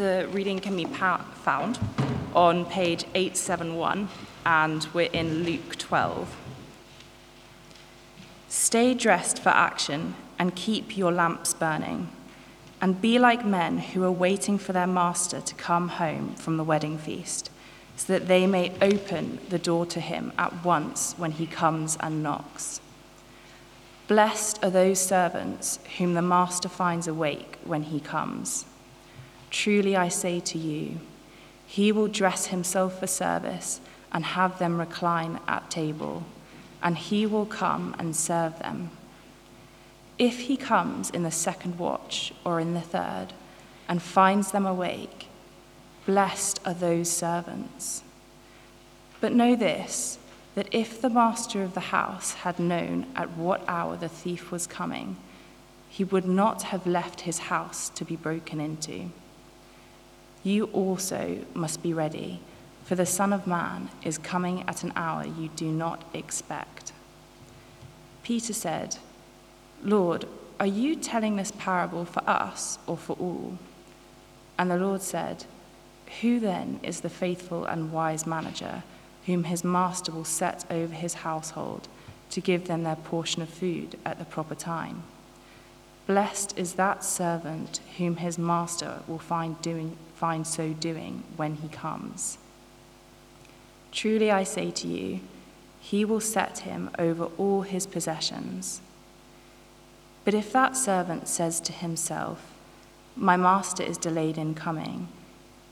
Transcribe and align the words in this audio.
The 0.00 0.26
reading 0.32 0.60
can 0.60 0.76
be 0.76 0.86
found 0.86 1.78
on 2.34 2.64
page 2.64 3.04
871, 3.14 4.08
and 4.46 4.88
we're 4.94 5.10
in 5.12 5.44
Luke 5.44 5.76
12. 5.76 6.38
Stay 8.48 8.94
dressed 8.94 9.42
for 9.42 9.50
action 9.50 10.14
and 10.38 10.56
keep 10.56 10.96
your 10.96 11.12
lamps 11.12 11.52
burning, 11.52 12.08
and 12.80 13.02
be 13.02 13.18
like 13.18 13.44
men 13.44 13.76
who 13.76 14.02
are 14.02 14.10
waiting 14.10 14.56
for 14.56 14.72
their 14.72 14.86
master 14.86 15.42
to 15.42 15.54
come 15.56 15.88
home 15.88 16.34
from 16.34 16.56
the 16.56 16.64
wedding 16.64 16.96
feast, 16.96 17.50
so 17.94 18.14
that 18.14 18.26
they 18.26 18.46
may 18.46 18.72
open 18.80 19.38
the 19.50 19.58
door 19.58 19.84
to 19.84 20.00
him 20.00 20.32
at 20.38 20.64
once 20.64 21.12
when 21.18 21.32
he 21.32 21.46
comes 21.46 21.98
and 22.00 22.22
knocks. 22.22 22.80
Blessed 24.08 24.64
are 24.64 24.70
those 24.70 24.98
servants 24.98 25.78
whom 25.98 26.14
the 26.14 26.22
master 26.22 26.70
finds 26.70 27.06
awake 27.06 27.58
when 27.64 27.82
he 27.82 28.00
comes. 28.00 28.64
Truly 29.50 29.96
I 29.96 30.08
say 30.08 30.40
to 30.40 30.58
you, 30.58 31.00
he 31.66 31.92
will 31.92 32.08
dress 32.08 32.46
himself 32.46 32.98
for 32.98 33.06
service 33.06 33.80
and 34.12 34.24
have 34.24 34.58
them 34.58 34.78
recline 34.78 35.38
at 35.46 35.70
table, 35.70 36.24
and 36.82 36.96
he 36.96 37.26
will 37.26 37.46
come 37.46 37.94
and 37.98 38.14
serve 38.14 38.58
them. 38.58 38.90
If 40.18 40.40
he 40.40 40.56
comes 40.56 41.10
in 41.10 41.22
the 41.22 41.30
second 41.30 41.78
watch 41.78 42.32
or 42.44 42.60
in 42.60 42.74
the 42.74 42.80
third 42.80 43.28
and 43.88 44.02
finds 44.02 44.52
them 44.52 44.66
awake, 44.66 45.28
blessed 46.06 46.60
are 46.64 46.74
those 46.74 47.10
servants. 47.10 48.02
But 49.20 49.32
know 49.32 49.56
this 49.56 50.18
that 50.54 50.68
if 50.72 51.00
the 51.00 51.10
master 51.10 51.62
of 51.62 51.74
the 51.74 51.80
house 51.80 52.34
had 52.34 52.58
known 52.58 53.06
at 53.14 53.30
what 53.30 53.62
hour 53.68 53.96
the 53.96 54.08
thief 54.08 54.50
was 54.50 54.66
coming, 54.66 55.16
he 55.88 56.04
would 56.04 56.26
not 56.26 56.64
have 56.64 56.86
left 56.86 57.22
his 57.22 57.38
house 57.38 57.88
to 57.90 58.04
be 58.04 58.16
broken 58.16 58.60
into. 58.60 59.10
You 60.42 60.64
also 60.66 61.44
must 61.54 61.82
be 61.82 61.92
ready, 61.92 62.40
for 62.84 62.94
the 62.94 63.06
Son 63.06 63.32
of 63.32 63.46
Man 63.46 63.90
is 64.02 64.18
coming 64.18 64.64
at 64.68 64.82
an 64.82 64.92
hour 64.96 65.24
you 65.24 65.48
do 65.56 65.70
not 65.70 66.04
expect. 66.14 66.92
Peter 68.22 68.52
said, 68.52 68.96
Lord, 69.82 70.26
are 70.58 70.66
you 70.66 70.96
telling 70.96 71.36
this 71.36 71.52
parable 71.52 72.04
for 72.04 72.22
us 72.28 72.78
or 72.86 72.96
for 72.96 73.16
all? 73.18 73.58
And 74.58 74.70
the 74.70 74.76
Lord 74.76 75.02
said, 75.02 75.44
Who 76.20 76.40
then 76.40 76.80
is 76.82 77.00
the 77.00 77.08
faithful 77.08 77.64
and 77.64 77.92
wise 77.92 78.26
manager? 78.26 78.82
whom 79.26 79.44
his 79.44 79.64
master 79.64 80.12
will 80.12 80.24
set 80.24 80.64
over 80.70 80.94
his 80.94 81.14
household 81.14 81.88
to 82.30 82.40
give 82.40 82.66
them 82.66 82.82
their 82.82 82.96
portion 82.96 83.42
of 83.42 83.48
food 83.48 83.98
at 84.04 84.18
the 84.18 84.24
proper 84.24 84.54
time. 84.54 85.02
Blessed 86.10 86.58
is 86.58 86.72
that 86.72 87.04
servant 87.04 87.78
whom 87.96 88.16
his 88.16 88.36
master 88.36 88.98
will 89.06 89.20
find, 89.20 89.62
doing, 89.62 89.96
find 90.16 90.44
so 90.44 90.72
doing 90.72 91.22
when 91.36 91.54
he 91.54 91.68
comes. 91.68 92.36
Truly 93.92 94.28
I 94.28 94.42
say 94.42 94.72
to 94.72 94.88
you, 94.88 95.20
he 95.78 96.04
will 96.04 96.18
set 96.18 96.66
him 96.66 96.90
over 96.98 97.26
all 97.38 97.62
his 97.62 97.86
possessions. 97.86 98.80
But 100.24 100.34
if 100.34 100.52
that 100.52 100.76
servant 100.76 101.28
says 101.28 101.60
to 101.60 101.72
himself, 101.72 102.54
My 103.14 103.36
master 103.36 103.84
is 103.84 103.96
delayed 103.96 104.36
in 104.36 104.56
coming, 104.56 105.06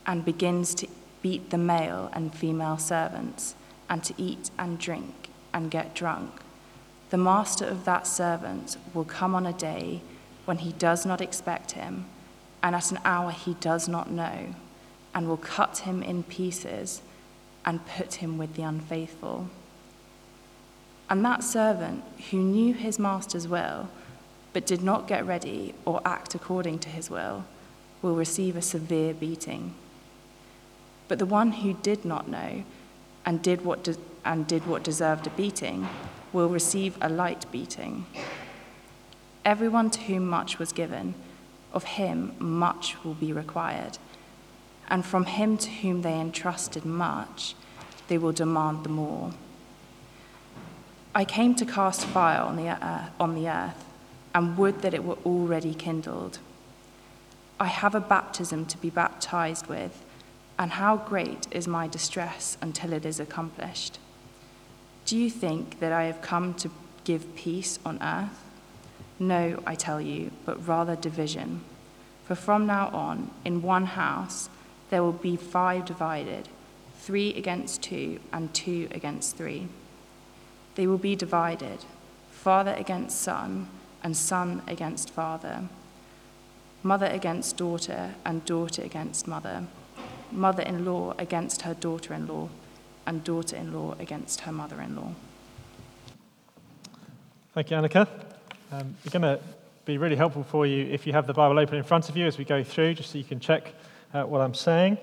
and 0.07 0.25
begins 0.25 0.73
to 0.77 0.87
beat 1.21 1.51
the 1.51 1.59
male 1.59 2.13
and 2.13 2.33
female 2.33 2.79
servants, 2.79 3.57
and 3.91 4.05
to 4.05 4.15
eat 4.17 4.53
and 4.57 4.79
drink 4.79 5.31
and 5.53 5.69
get 5.69 5.97
drunk. 5.97 6.31
The 7.11 7.19
master 7.19 7.65
of 7.65 7.85
that 7.87 8.07
servant 8.07 8.77
will 8.95 9.05
come 9.05 9.35
on 9.35 9.45
a 9.45 9.53
day 9.53 10.01
when 10.49 10.57
he 10.57 10.73
does 10.73 11.05
not 11.05 11.21
expect 11.21 11.73
him, 11.73 12.07
and 12.63 12.75
at 12.75 12.91
an 12.91 12.99
hour 13.05 13.31
he 13.31 13.53
does 13.61 13.87
not 13.87 14.11
know, 14.11 14.55
and 15.15 15.29
will 15.29 15.37
cut 15.37 15.77
him 15.77 16.03
in 16.03 16.23
pieces 16.23 17.03
and 17.67 17.87
put 17.87 18.15
him 18.15 18.39
with 18.39 18.55
the 18.55 18.63
unfaithful. 18.63 19.47
And 21.11 21.23
that 21.23 21.45
servant 21.45 22.03
who 22.31 22.39
knew 22.39 22.73
his 22.73 22.99
master's 22.99 23.47
will, 23.47 23.91
but 24.55 24.65
did 24.65 24.83
not 24.83 25.07
get 25.07 25.27
ready 25.27 25.75
or 25.85 26.01
act 26.07 26.35
according 26.35 26.79
to 26.79 26.89
his 26.89 27.11
will, 27.11 27.45
will 28.01 28.15
receive 28.15 28.57
a 28.57 28.63
severe 28.63 29.13
beating. 29.13 29.75
But 31.09 31.19
the 31.19 31.27
one 31.27 31.53
who 31.53 31.75
did 31.75 32.07
not 32.07 32.27
know 32.27 32.65
and 33.27 33.43
did 33.43 33.67
what, 33.67 33.85
de- 33.85 33.97
and 34.25 34.47
did 34.47 34.67
what 34.67 34.83
deserved 34.83 35.27
a 35.27 35.31
beating 35.31 35.87
will 36.33 36.49
receive 36.49 36.97
a 37.03 37.11
light 37.11 37.45
beating. 37.53 38.07
Everyone 39.45 39.91
to 39.91 40.01
whom 40.01 40.29
much 40.29 40.59
was 40.59 40.73
given, 40.73 41.15
of 41.73 41.85
him 41.85 42.35
much 42.39 43.03
will 43.05 43.15
be 43.15 43.33
required. 43.33 43.99
And 44.89 45.05
from 45.05 45.27
him 45.27 45.57
to 45.59 45.71
whom 45.71 46.03
they 46.03 46.19
entrusted 46.19 46.85
much, 46.85 47.55
they 48.09 48.19
will 48.19 48.33
demand 48.33 48.85
the 48.85 48.89
more. 48.89 49.33
I 51.15 51.25
came 51.25 51.55
to 51.57 51.67
cast 51.67 52.05
fire 52.05 52.41
on 52.41 52.57
the, 52.57 52.69
earth, 52.69 53.11
on 53.19 53.35
the 53.35 53.49
earth, 53.49 53.85
and 54.35 54.57
would 54.57 54.83
that 54.83 54.95
it 54.95 55.05
were 55.05 55.19
already 55.27 55.75
kindled. 55.75 56.39
I 57.61 57.67
have 57.67 57.95
a 57.95 58.01
baptism 58.01 58.67
to 58.67 58.79
be 58.79 58.91
baptized 58.91 59.67
with 59.67 60.05
and 60.59 60.73
how 60.73 60.97
great 60.97 61.47
is 61.51 61.69
my 61.69 61.87
distress 61.87 62.59
until 62.61 62.93
it 62.93 63.05
is 63.05 63.21
accomplished. 63.21 63.99
Do 65.07 65.17
you 65.17 65.31
think 65.31 65.81
that 65.81 65.93
I 65.93 66.05
have 66.05 66.21
come 66.21 66.55
to 66.55 66.71
give 67.05 67.35
peace 67.35 67.79
on 67.85 68.03
earth? 68.03 68.48
No, 69.19 69.63
I 69.67 69.75
tell 69.75 70.01
you, 70.01 70.31
but 70.45 70.67
rather 70.67 70.97
division. 70.97 71.63
For 72.25 72.35
from 72.35 72.67
now 72.67 72.89
on, 72.89 73.31
in 73.45 73.63
one 73.63 73.87
house, 73.87 74.49
there 74.91 75.03
will 75.03 75.13
be 75.13 75.37
five 75.37 75.85
divided 75.85 76.49
three 77.01 77.35
against 77.35 77.83
two, 77.83 78.21
and 78.33 78.53
two 78.55 78.89
against 78.91 79.37
three. 79.37 79.69
They 80.75 80.87
will 80.87 80.99
be 80.99 81.17
divided 81.17 81.81
father 82.31 82.75
against 82.75 83.21
son, 83.21 83.69
and 84.03 84.17
son 84.17 84.63
against 84.69 85.11
father, 85.11 85.65
mother 86.83 87.07
against 87.07 87.57
daughter, 87.57 88.15
and 88.25 88.45
daughter 88.45 88.83
against 88.83 89.27
mother 89.27 89.67
mother 90.33 90.63
in 90.63 90.85
law 90.85 91.15
against 91.19 91.63
her 91.63 91.75
daughter 91.75 92.15
in 92.15 92.27
law, 92.27 92.49
and 93.07 93.25
daughter 93.25 93.57
in 93.57 93.73
law 93.73 93.95
against 93.99 94.41
her 94.43 94.53
mother 94.53 94.81
in 94.81 94.97
law. 94.97 95.13
Thank 97.55 97.71
you, 97.71 97.77
Annika. 97.77 98.28
Um, 98.71 98.95
it's 99.03 99.15
going 99.15 99.23
to 99.23 99.41
be 99.87 99.97
really 99.97 100.15
helpful 100.15 100.45
for 100.45 100.67
you 100.67 100.85
if 100.93 101.07
you 101.07 101.15
have 101.15 101.27
the 101.27 101.33
Bible 101.33 101.59
open 101.59 101.79
in 101.79 101.85
front 101.85 102.11
of 102.11 102.17
you 102.19 102.27
as 102.27 102.37
we 102.37 102.45
go 102.45 102.63
through, 102.63 102.95
just 102.95 103.11
so 103.11 103.17
you 103.17 103.25
can 103.25 103.41
check 103.41 103.73
uh, 104.13 104.25
what 104.25 104.43
I'm 104.43 104.53
saying. 104.53 104.99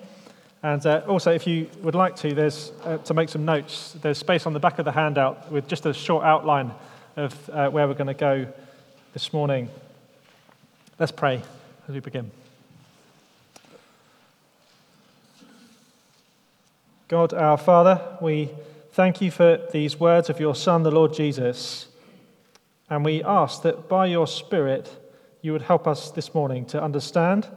And 0.61 0.85
uh, 0.85 1.01
also, 1.07 1.31
if 1.31 1.47
you 1.47 1.67
would 1.81 1.95
like 1.95 2.15
to, 2.17 2.35
there's 2.35 2.71
uh, 2.83 2.97
to 2.99 3.15
make 3.15 3.29
some 3.29 3.43
notes. 3.43 3.95
There's 3.99 4.19
space 4.19 4.45
on 4.45 4.53
the 4.53 4.59
back 4.59 4.77
of 4.77 4.85
the 4.85 4.91
handout 4.91 5.51
with 5.51 5.67
just 5.67 5.87
a 5.87 5.93
short 5.95 6.23
outline 6.23 6.71
of 7.15 7.49
uh, 7.49 7.69
where 7.71 7.87
we're 7.87 7.95
going 7.95 8.05
to 8.05 8.13
go 8.13 8.47
this 9.13 9.33
morning. 9.33 9.69
Let's 10.99 11.11
pray 11.11 11.41
as 11.87 11.93
we 11.93 12.01
begin. 12.01 12.29
God 17.07 17.33
our 17.33 17.57
Father, 17.57 17.99
we 18.21 18.49
thank 18.91 19.21
you 19.21 19.31
for 19.31 19.59
these 19.71 19.99
words 19.99 20.29
of 20.29 20.39
your 20.39 20.53
Son, 20.53 20.83
the 20.83 20.91
Lord 20.91 21.15
Jesus. 21.15 21.87
And 22.89 23.03
we 23.03 23.23
ask 23.23 23.61
that 23.63 23.89
by 23.89 24.05
your 24.05 24.27
Spirit, 24.27 24.89
you 25.41 25.51
would 25.51 25.63
help 25.63 25.87
us 25.87 26.11
this 26.11 26.33
morning 26.33 26.65
to 26.67 26.81
understand, 26.81 27.47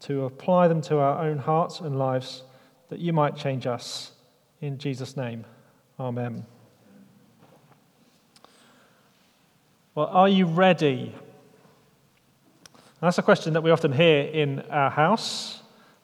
to 0.00 0.24
apply 0.24 0.68
them 0.68 0.80
to 0.82 0.98
our 0.98 1.24
own 1.24 1.38
hearts 1.38 1.80
and 1.80 1.98
lives, 1.98 2.42
that 2.88 2.98
you 2.98 3.12
might 3.12 3.36
change 3.36 3.66
us. 3.66 4.12
In 4.60 4.78
Jesus' 4.78 5.16
name, 5.16 5.44
Amen. 6.00 6.46
Well, 9.94 10.06
are 10.06 10.28
you 10.28 10.46
ready? 10.46 11.14
That's 13.00 13.18
a 13.18 13.22
question 13.22 13.52
that 13.52 13.62
we 13.62 13.70
often 13.70 13.92
hear 13.92 14.22
in 14.22 14.60
our 14.70 14.90
house 14.90 15.62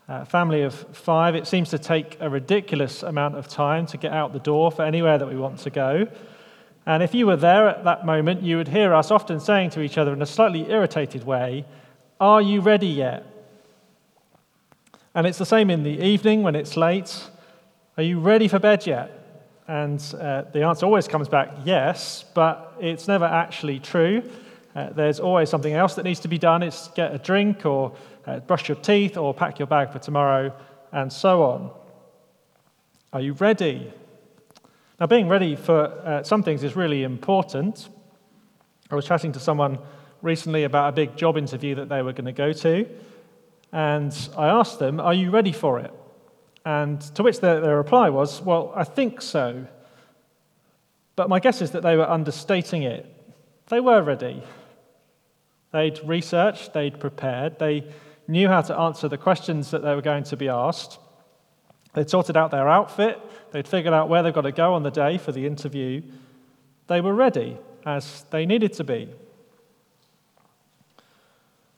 uh, 0.08 0.24
family 0.24 0.62
of 0.62 0.74
five, 0.96 1.34
it 1.34 1.46
seems 1.46 1.68
to 1.70 1.78
take 1.78 2.16
a 2.20 2.30
ridiculous 2.30 3.02
amount 3.02 3.36
of 3.36 3.46
time 3.46 3.84
to 3.84 3.98
get 3.98 4.12
out 4.12 4.32
the 4.32 4.38
door 4.38 4.72
for 4.72 4.82
anywhere 4.82 5.18
that 5.18 5.28
we 5.28 5.36
want 5.36 5.58
to 5.58 5.70
go. 5.70 6.08
And 6.88 7.02
if 7.02 7.12
you 7.12 7.26
were 7.26 7.36
there 7.36 7.68
at 7.68 7.84
that 7.84 8.06
moment, 8.06 8.42
you 8.42 8.56
would 8.56 8.68
hear 8.68 8.94
us 8.94 9.10
often 9.10 9.40
saying 9.40 9.68
to 9.70 9.82
each 9.82 9.98
other 9.98 10.14
in 10.14 10.22
a 10.22 10.26
slightly 10.26 10.70
irritated 10.70 11.22
way, 11.22 11.66
Are 12.18 12.40
you 12.40 12.62
ready 12.62 12.86
yet? 12.86 13.26
And 15.14 15.26
it's 15.26 15.36
the 15.36 15.44
same 15.44 15.68
in 15.68 15.82
the 15.82 16.02
evening 16.02 16.42
when 16.42 16.56
it's 16.56 16.78
late. 16.78 17.28
Are 17.98 18.02
you 18.02 18.18
ready 18.18 18.48
for 18.48 18.58
bed 18.58 18.86
yet? 18.86 19.10
And 19.68 20.02
uh, 20.18 20.44
the 20.50 20.62
answer 20.62 20.86
always 20.86 21.06
comes 21.06 21.28
back 21.28 21.50
yes, 21.62 22.24
but 22.32 22.74
it's 22.80 23.06
never 23.06 23.26
actually 23.26 23.80
true. 23.80 24.22
Uh, 24.74 24.88
there's 24.88 25.20
always 25.20 25.50
something 25.50 25.74
else 25.74 25.94
that 25.96 26.04
needs 26.04 26.20
to 26.20 26.28
be 26.28 26.38
done. 26.38 26.62
It's 26.62 26.88
get 26.88 27.14
a 27.14 27.18
drink 27.18 27.66
or 27.66 27.94
uh, 28.26 28.40
brush 28.40 28.66
your 28.66 28.78
teeth 28.78 29.18
or 29.18 29.34
pack 29.34 29.58
your 29.58 29.68
bag 29.68 29.92
for 29.92 29.98
tomorrow, 29.98 30.54
and 30.90 31.12
so 31.12 31.42
on. 31.42 31.70
Are 33.12 33.20
you 33.20 33.34
ready? 33.34 33.92
Now, 35.00 35.06
being 35.06 35.28
ready 35.28 35.54
for 35.54 35.84
uh, 35.84 36.24
some 36.24 36.42
things 36.42 36.64
is 36.64 36.74
really 36.74 37.04
important. 37.04 37.88
I 38.90 38.96
was 38.96 39.04
chatting 39.04 39.30
to 39.32 39.38
someone 39.38 39.78
recently 40.22 40.64
about 40.64 40.88
a 40.88 40.92
big 40.92 41.16
job 41.16 41.36
interview 41.36 41.76
that 41.76 41.88
they 41.88 42.02
were 42.02 42.12
going 42.12 42.24
to 42.24 42.32
go 42.32 42.52
to, 42.52 42.84
And 43.72 44.28
I 44.36 44.48
asked 44.48 44.80
them, 44.80 44.98
Are 44.98 45.14
you 45.14 45.30
ready 45.30 45.52
for 45.52 45.78
it? 45.78 45.92
And 46.64 47.00
to 47.14 47.22
which 47.22 47.38
their, 47.38 47.60
their 47.60 47.76
reply 47.76 48.10
was, 48.10 48.42
Well, 48.42 48.72
I 48.74 48.82
think 48.82 49.22
so. 49.22 49.68
But 51.14 51.28
my 51.28 51.38
guess 51.38 51.62
is 51.62 51.70
that 51.70 51.84
they 51.84 51.96
were 51.96 52.08
understating 52.08 52.82
it. 52.82 53.06
They 53.68 53.78
were 53.78 54.02
ready. 54.02 54.42
They'd 55.72 56.00
researched, 56.04 56.72
they'd 56.72 56.98
prepared, 56.98 57.60
they 57.60 57.88
knew 58.26 58.48
how 58.48 58.62
to 58.62 58.76
answer 58.76 59.06
the 59.06 59.18
questions 59.18 59.70
that 59.70 59.82
they 59.82 59.94
were 59.94 60.02
going 60.02 60.24
to 60.24 60.36
be 60.36 60.48
asked. 60.48 60.98
They'd 61.92 62.10
sorted 62.10 62.36
out 62.36 62.50
their 62.50 62.68
outfit, 62.68 63.20
they'd 63.52 63.68
figured 63.68 63.94
out 63.94 64.08
where 64.08 64.22
they've 64.22 64.34
got 64.34 64.42
to 64.42 64.52
go 64.52 64.74
on 64.74 64.82
the 64.82 64.90
day 64.90 65.18
for 65.18 65.32
the 65.32 65.46
interview. 65.46 66.02
They 66.86 67.00
were 67.00 67.14
ready, 67.14 67.58
as 67.84 68.24
they 68.30 68.46
needed 68.46 68.72
to 68.74 68.84
be. 68.84 69.08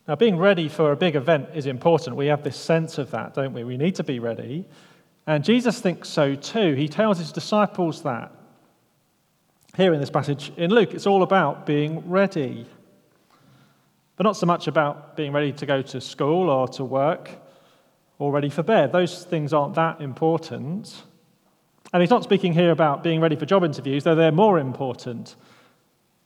Now, 0.09 0.17
being 0.17 0.39
ready 0.39 0.69
for 0.69 0.91
a 0.91 0.97
big 0.97 1.15
event 1.15 1.51
is 1.55 1.67
important. 1.67 2.17
We 2.17 2.27
have 2.27 2.43
this 2.43 2.57
sense 2.57 2.99
of 2.99 3.13
that, 3.13 3.35
don't 3.35 3.53
we? 3.53 3.63
We 3.65 3.77
need 3.77 3.95
to 3.97 4.05
be 4.05 4.19
ready. 4.19 4.67
And 5.27 5.45
Jesus 5.45 5.81
thinks 5.81 6.09
so 6.09 6.35
too. 6.35 6.75
He 6.75 6.89
tells 6.89 7.19
his 7.19 7.31
disciples 7.31 8.03
that. 8.03 8.33
Here 9.77 9.95
in 9.95 10.01
this 10.01 10.11
passage 10.11 10.53
in 10.57 10.73
Luke, 10.73 10.95
it's 10.95 11.07
all 11.07 11.23
about 11.23 11.65
being 11.65 12.09
ready. 12.11 12.67
But 14.17 14.25
not 14.25 14.37
so 14.37 14.47
much 14.47 14.67
about 14.67 15.17
being 15.17 15.33
ready 15.33 15.53
to 15.53 15.67
go 15.67 15.81
to 15.81 16.01
school 16.01 16.51
or 16.51 16.67
to 16.69 16.85
work 16.85 17.31
or 18.19 18.33
ready 18.33 18.51
for 18.51 18.63
bed. 18.63 18.93
Those 18.93 19.25
things 19.25 19.53
aren't 19.53 19.77
that 19.77 20.01
important. 20.01 21.03
And 21.93 22.03
he's 22.03 22.11
not 22.11 22.23
speaking 22.23 22.53
here 22.53 22.71
about 22.71 23.03
being 23.03 23.21
ready 23.21 23.37
for 23.37 23.47
job 23.47 23.65
interviews, 23.65 24.05
though 24.05 24.15
they're 24.15 24.31
more 24.33 24.59
important. 24.59 25.35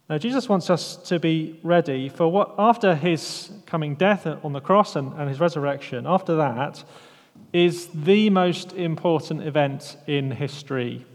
Now, 0.09 0.19
Jesus 0.19 0.49
wants 0.49 0.69
us 0.69 0.97
to 1.09 1.19
be 1.19 1.59
ready 1.63 2.11
for 2.11 2.31
what, 2.31 2.55
after 2.59 2.95
his 2.95 3.51
coming 3.65 3.95
death 3.95 4.27
on 4.27 4.53
the 4.53 4.61
cross 4.61 4.97
and, 4.97 5.13
and 5.15 5.29
his 5.31 5.41
resurrection, 5.41 6.07
after 6.07 6.37
that, 6.37 6.85
is 7.53 7.89
the 7.95 8.29
most 8.29 8.75
important 8.75 9.43
event 9.43 9.97
in 10.07 10.31
history. 10.31 11.07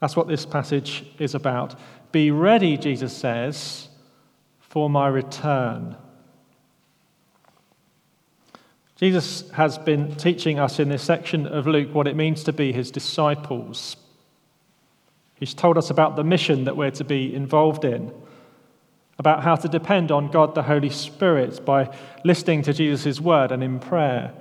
That's 0.00 0.14
what 0.14 0.28
this 0.28 0.46
passage 0.46 1.04
is 1.18 1.34
about. 1.34 1.74
Be 2.12 2.30
ready, 2.30 2.76
Jesus 2.76 3.16
says, 3.16 3.88
for 4.60 4.88
my 4.88 5.08
return. 5.08 5.96
Jesus 8.96 9.50
has 9.50 9.76
been 9.76 10.14
teaching 10.14 10.58
us 10.58 10.78
in 10.78 10.88
this 10.88 11.02
section 11.02 11.46
of 11.46 11.66
Luke 11.66 11.92
what 11.92 12.06
it 12.06 12.14
means 12.14 12.44
to 12.44 12.52
be 12.52 12.72
his 12.72 12.90
disciples. 12.90 13.96
He's 15.34 15.54
told 15.54 15.76
us 15.76 15.90
about 15.90 16.14
the 16.14 16.22
mission 16.22 16.64
that 16.64 16.76
we're 16.76 16.92
to 16.92 17.04
be 17.04 17.34
involved 17.34 17.84
in, 17.84 18.12
about 19.18 19.42
how 19.42 19.56
to 19.56 19.68
depend 19.68 20.12
on 20.12 20.30
God 20.30 20.54
the 20.54 20.62
Holy 20.62 20.90
Spirit 20.90 21.64
by 21.64 21.94
listening 22.24 22.62
to 22.62 22.72
Jesus' 22.72 23.20
word 23.20 23.50
and 23.50 23.64
in 23.64 23.80
prayer. 23.80 24.32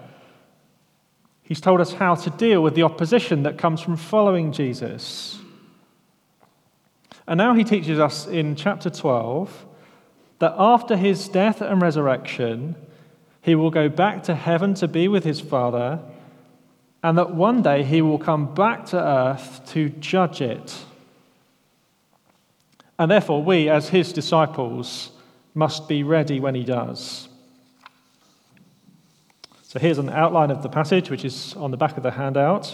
He's 1.41 1.61
told 1.61 1.81
us 1.81 1.93
how 1.93 2.15
to 2.15 2.29
deal 2.29 2.61
with 2.61 2.75
the 2.75 2.83
opposition 2.83 3.43
that 3.43 3.57
comes 3.57 3.81
from 3.81 3.97
following 3.97 4.51
Jesus. 4.51 5.39
And 7.27 7.37
now 7.37 7.53
he 7.53 7.63
teaches 7.63 7.99
us 7.99 8.27
in 8.27 8.55
chapter 8.55 8.89
12 8.89 9.65
that 10.39 10.53
after 10.57 10.95
his 10.95 11.27
death 11.27 11.59
and 11.61 11.81
resurrection, 11.81 12.75
he 13.43 13.53
will 13.53 13.69
go 13.69 13.89
back 13.89 14.23
to 14.23 14.33
heaven 14.33 14.73
to 14.75 14.87
be 14.87 15.07
with 15.07 15.23
his 15.23 15.39
Father 15.39 15.99
and 17.03 17.17
that 17.17 17.35
one 17.35 17.61
day 17.61 17.83
he 17.83 18.01
will 18.01 18.17
come 18.17 18.53
back 18.55 18.85
to 18.87 18.97
earth 18.97 19.61
to 19.67 19.89
judge 19.89 20.41
it. 20.41 20.85
And 22.97 23.11
therefore, 23.11 23.43
we, 23.43 23.69
as 23.69 23.89
his 23.89 24.13
disciples, 24.13 25.11
must 25.53 25.89
be 25.89 26.03
ready 26.03 26.39
when 26.39 26.55
he 26.55 26.63
does. 26.63 27.27
So 29.63 29.79
here's 29.79 29.97
an 29.97 30.09
outline 30.09 30.49
of 30.49 30.63
the 30.63 30.69
passage, 30.69 31.09
which 31.09 31.25
is 31.25 31.53
on 31.57 31.71
the 31.71 31.77
back 31.77 31.97
of 31.97 32.03
the 32.03 32.11
handout. 32.11 32.73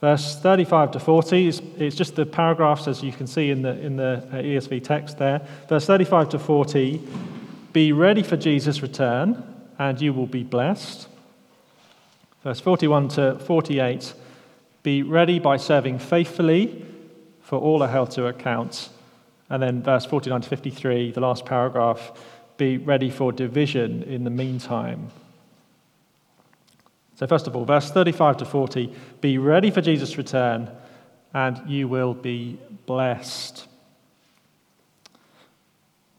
Verse 0.00 0.38
35 0.40 0.92
to 0.92 1.00
40 1.00 1.48
is 1.48 1.62
it's 1.76 1.96
just 1.96 2.14
the 2.14 2.24
paragraphs 2.24 2.86
as 2.86 3.02
you 3.02 3.12
can 3.12 3.26
see 3.26 3.50
in 3.50 3.62
the, 3.62 3.78
in 3.80 3.96
the 3.96 4.24
uh, 4.32 4.36
ESV 4.36 4.82
text 4.84 5.18
there. 5.18 5.46
Verse 5.68 5.84
35 5.84 6.30
to 6.30 6.38
40 6.38 7.02
Be 7.72 7.92
ready 7.92 8.22
for 8.22 8.36
Jesus' 8.36 8.80
return, 8.80 9.42
and 9.78 10.00
you 10.00 10.12
will 10.12 10.26
be 10.26 10.42
blessed. 10.42 11.08
Verse 12.42 12.60
41 12.60 13.08
to 13.08 13.38
48 13.38 14.14
Be 14.82 15.02
ready 15.02 15.38
by 15.38 15.56
serving 15.56 15.98
faithfully, 15.98 16.84
for 17.40 17.58
all 17.58 17.82
are 17.82 17.88
held 17.88 18.10
to 18.12 18.26
account. 18.26 18.90
And 19.50 19.62
then 19.62 19.82
verse 19.82 20.04
49 20.04 20.42
to 20.42 20.48
53, 20.48 21.12
the 21.12 21.20
last 21.20 21.46
paragraph 21.46 22.12
Be 22.56 22.78
ready 22.78 23.10
for 23.10 23.32
division 23.32 24.02
in 24.02 24.24
the 24.24 24.30
meantime. 24.30 25.10
So, 27.16 27.26
first 27.26 27.48
of 27.48 27.56
all, 27.56 27.64
verse 27.64 27.90
35 27.90 28.36
to 28.38 28.44
40 28.44 28.94
Be 29.20 29.38
ready 29.38 29.70
for 29.70 29.80
Jesus' 29.80 30.16
return, 30.16 30.70
and 31.34 31.68
you 31.68 31.88
will 31.88 32.14
be 32.14 32.58
blessed. 32.86 33.66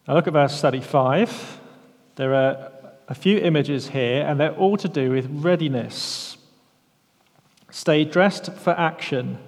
Now, 0.07 0.15
look 0.15 0.27
at 0.27 0.33
verse 0.33 0.59
35. 0.59 1.59
There 2.15 2.33
are 2.33 2.71
a 3.09 3.15
few 3.15 3.39
images 3.39 3.89
here, 3.89 4.23
and 4.25 4.39
they're 4.39 4.56
all 4.56 4.77
to 4.77 4.88
do 4.88 5.09
with 5.09 5.27
readiness. 5.29 6.38
Stay 7.71 8.06
dressed 8.06 8.53
for 8.53 8.71
action 8.71 9.39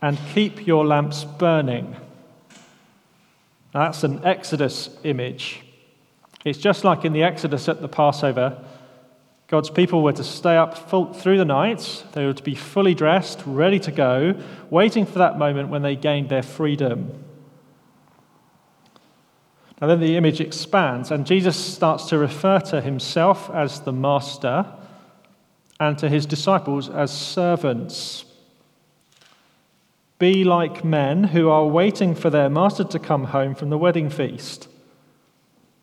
and 0.00 0.16
keep 0.32 0.64
your 0.64 0.86
lamps 0.86 1.24
burning. 1.24 1.96
That's 3.72 4.04
an 4.04 4.24
Exodus 4.24 4.96
image. 5.02 5.62
It's 6.44 6.58
just 6.58 6.84
like 6.84 7.04
in 7.04 7.12
the 7.12 7.24
Exodus 7.24 7.68
at 7.68 7.82
the 7.82 7.88
Passover. 7.88 8.64
God's 9.48 9.70
people 9.70 10.02
were 10.02 10.12
to 10.12 10.24
stay 10.24 10.56
up 10.56 10.78
full, 10.78 11.12
through 11.12 11.38
the 11.38 11.44
night. 11.44 12.04
They 12.12 12.24
were 12.24 12.32
to 12.32 12.42
be 12.42 12.54
fully 12.54 12.94
dressed, 12.94 13.42
ready 13.44 13.80
to 13.80 13.90
go, 13.90 14.40
waiting 14.70 15.04
for 15.04 15.18
that 15.18 15.36
moment 15.36 15.68
when 15.68 15.82
they 15.82 15.96
gained 15.96 16.28
their 16.28 16.44
freedom. 16.44 17.24
And 19.80 19.90
then 19.90 20.00
the 20.00 20.16
image 20.16 20.40
expands, 20.40 21.10
and 21.10 21.26
Jesus 21.26 21.56
starts 21.56 22.04
to 22.06 22.18
refer 22.18 22.60
to 22.60 22.82
himself 22.82 23.48
as 23.50 23.80
the 23.80 23.92
master 23.92 24.66
and 25.78 25.96
to 25.98 26.08
his 26.08 26.26
disciples 26.26 26.90
as 26.90 27.10
servants. 27.10 28.26
Be 30.18 30.44
like 30.44 30.84
men 30.84 31.24
who 31.24 31.48
are 31.48 31.64
waiting 31.64 32.14
for 32.14 32.28
their 32.28 32.50
master 32.50 32.84
to 32.84 32.98
come 32.98 33.24
home 33.24 33.54
from 33.54 33.70
the 33.70 33.78
wedding 33.78 34.10
feast, 34.10 34.68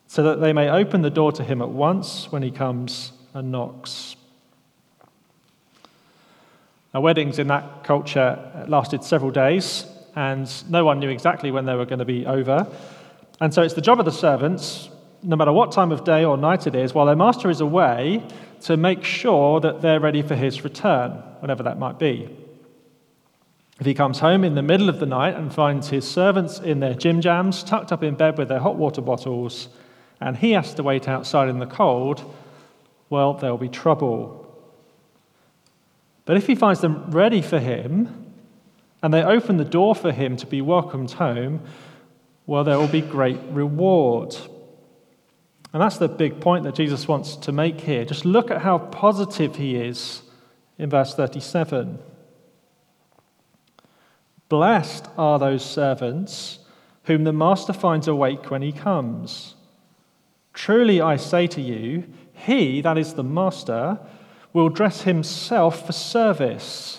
so 0.05 0.21
that 0.21 0.41
they 0.41 0.53
may 0.53 0.69
open 0.69 1.01
the 1.01 1.09
door 1.09 1.31
to 1.31 1.43
him 1.43 1.59
at 1.59 1.69
once 1.69 2.31
when 2.31 2.43
he 2.43 2.51
comes 2.51 3.13
and 3.33 3.51
knocks. 3.51 4.15
Now, 6.93 7.01
weddings 7.01 7.39
in 7.39 7.47
that 7.47 7.83
culture 7.83 8.65
lasted 8.67 9.03
several 9.03 9.31
days, 9.31 9.87
and 10.15 10.47
no 10.69 10.85
one 10.85 10.99
knew 10.99 11.09
exactly 11.09 11.49
when 11.49 11.65
they 11.65 11.73
were 11.73 11.85
going 11.85 11.99
to 11.99 12.05
be 12.05 12.27
over. 12.27 12.67
And 13.39 13.53
so 13.53 13.61
it's 13.61 13.75
the 13.75 13.81
job 13.81 13.99
of 13.99 14.05
the 14.05 14.11
servants, 14.11 14.89
no 15.21 15.35
matter 15.35 15.51
what 15.51 15.71
time 15.71 15.91
of 15.91 16.03
day 16.03 16.23
or 16.23 16.37
night 16.37 16.67
it 16.67 16.75
is, 16.75 16.93
while 16.93 17.05
their 17.05 17.15
master 17.15 17.49
is 17.49 17.61
away, 17.61 18.23
to 18.61 18.77
make 18.77 19.03
sure 19.03 19.59
that 19.59 19.81
they're 19.81 19.99
ready 19.99 20.21
for 20.21 20.35
his 20.35 20.63
return, 20.63 21.11
whenever 21.39 21.63
that 21.63 21.77
might 21.77 21.99
be. 21.99 22.35
If 23.79 23.85
he 23.85 23.93
comes 23.93 24.19
home 24.19 24.43
in 24.43 24.55
the 24.55 24.63
middle 24.63 24.89
of 24.89 24.99
the 24.99 25.05
night 25.05 25.35
and 25.35 25.53
finds 25.53 25.89
his 25.89 26.09
servants 26.09 26.59
in 26.59 26.79
their 26.79 26.95
gym 26.95 27.21
jams, 27.21 27.63
tucked 27.63 27.91
up 27.91 28.01
in 28.01 28.15
bed 28.15 28.37
with 28.37 28.47
their 28.47 28.59
hot 28.59 28.75
water 28.75 29.01
bottles, 29.01 29.69
and 30.19 30.35
he 30.35 30.53
has 30.53 30.73
to 30.73 30.83
wait 30.83 31.07
outside 31.07 31.47
in 31.47 31.59
the 31.59 31.67
cold, 31.67 32.23
well, 33.09 33.33
there'll 33.35 33.57
be 33.57 33.69
trouble. 33.69 34.43
But 36.25 36.37
if 36.37 36.47
he 36.47 36.55
finds 36.55 36.81
them 36.81 37.11
ready 37.11 37.41
for 37.41 37.59
him, 37.59 38.33
and 39.03 39.13
they 39.13 39.23
open 39.23 39.57
the 39.57 39.63
door 39.63 39.93
for 39.93 40.11
him 40.11 40.35
to 40.37 40.47
be 40.47 40.59
welcomed 40.59 41.11
home, 41.11 41.61
well, 42.47 42.63
there 42.63 42.79
will 42.79 42.87
be 42.87 43.01
great 43.01 43.39
reward. 43.51 44.35
And 45.73 45.81
that's 45.81 45.97
the 45.97 46.07
big 46.07 46.39
point 46.39 46.63
that 46.63 46.75
Jesus 46.75 47.07
wants 47.07 47.35
to 47.35 47.51
make 47.51 47.81
here. 47.81 48.05
Just 48.05 48.25
look 48.25 48.49
at 48.49 48.61
how 48.61 48.79
positive 48.79 49.57
he 49.57 49.75
is 49.75 50.23
in 50.77 50.89
verse 50.89 51.13
37. 51.13 51.99
Blessed 54.47 55.09
are 55.17 55.37
those 55.37 55.63
servants 55.63 56.59
whom 57.03 57.25
the 57.25 57.33
master 57.33 57.73
finds 57.73 58.07
awake 58.07 58.49
when 58.49 58.61
he 58.61 58.71
comes. 58.71 59.55
Truly 60.53 61.01
I 61.01 61.17
say 61.17 61.47
to 61.47 61.61
you, 61.61 62.05
he, 62.33 62.79
that 62.81 62.97
is 62.97 63.13
the 63.13 63.23
master, 63.23 63.99
will 64.53 64.69
dress 64.69 65.01
himself 65.01 65.85
for 65.85 65.91
service 65.91 66.96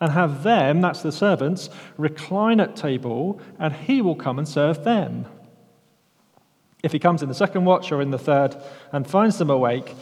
and 0.00 0.12
have 0.12 0.42
them, 0.42 0.80
that's 0.80 1.02
the 1.02 1.12
servants, 1.12 1.68
recline 1.96 2.58
at 2.60 2.74
table, 2.74 3.40
and 3.58 3.74
he 3.74 4.00
will 4.00 4.14
come 4.14 4.38
and 4.38 4.48
serve 4.48 4.82
them. 4.84 5.26
If 6.82 6.92
he 6.92 6.98
comes 6.98 7.22
in 7.22 7.28
the 7.28 7.34
second 7.34 7.66
watch 7.66 7.92
or 7.92 8.00
in 8.00 8.10
the 8.10 8.18
third 8.18 8.56
and 8.92 9.06
finds 9.06 9.36
them 9.38 9.50
awake, 9.50 9.94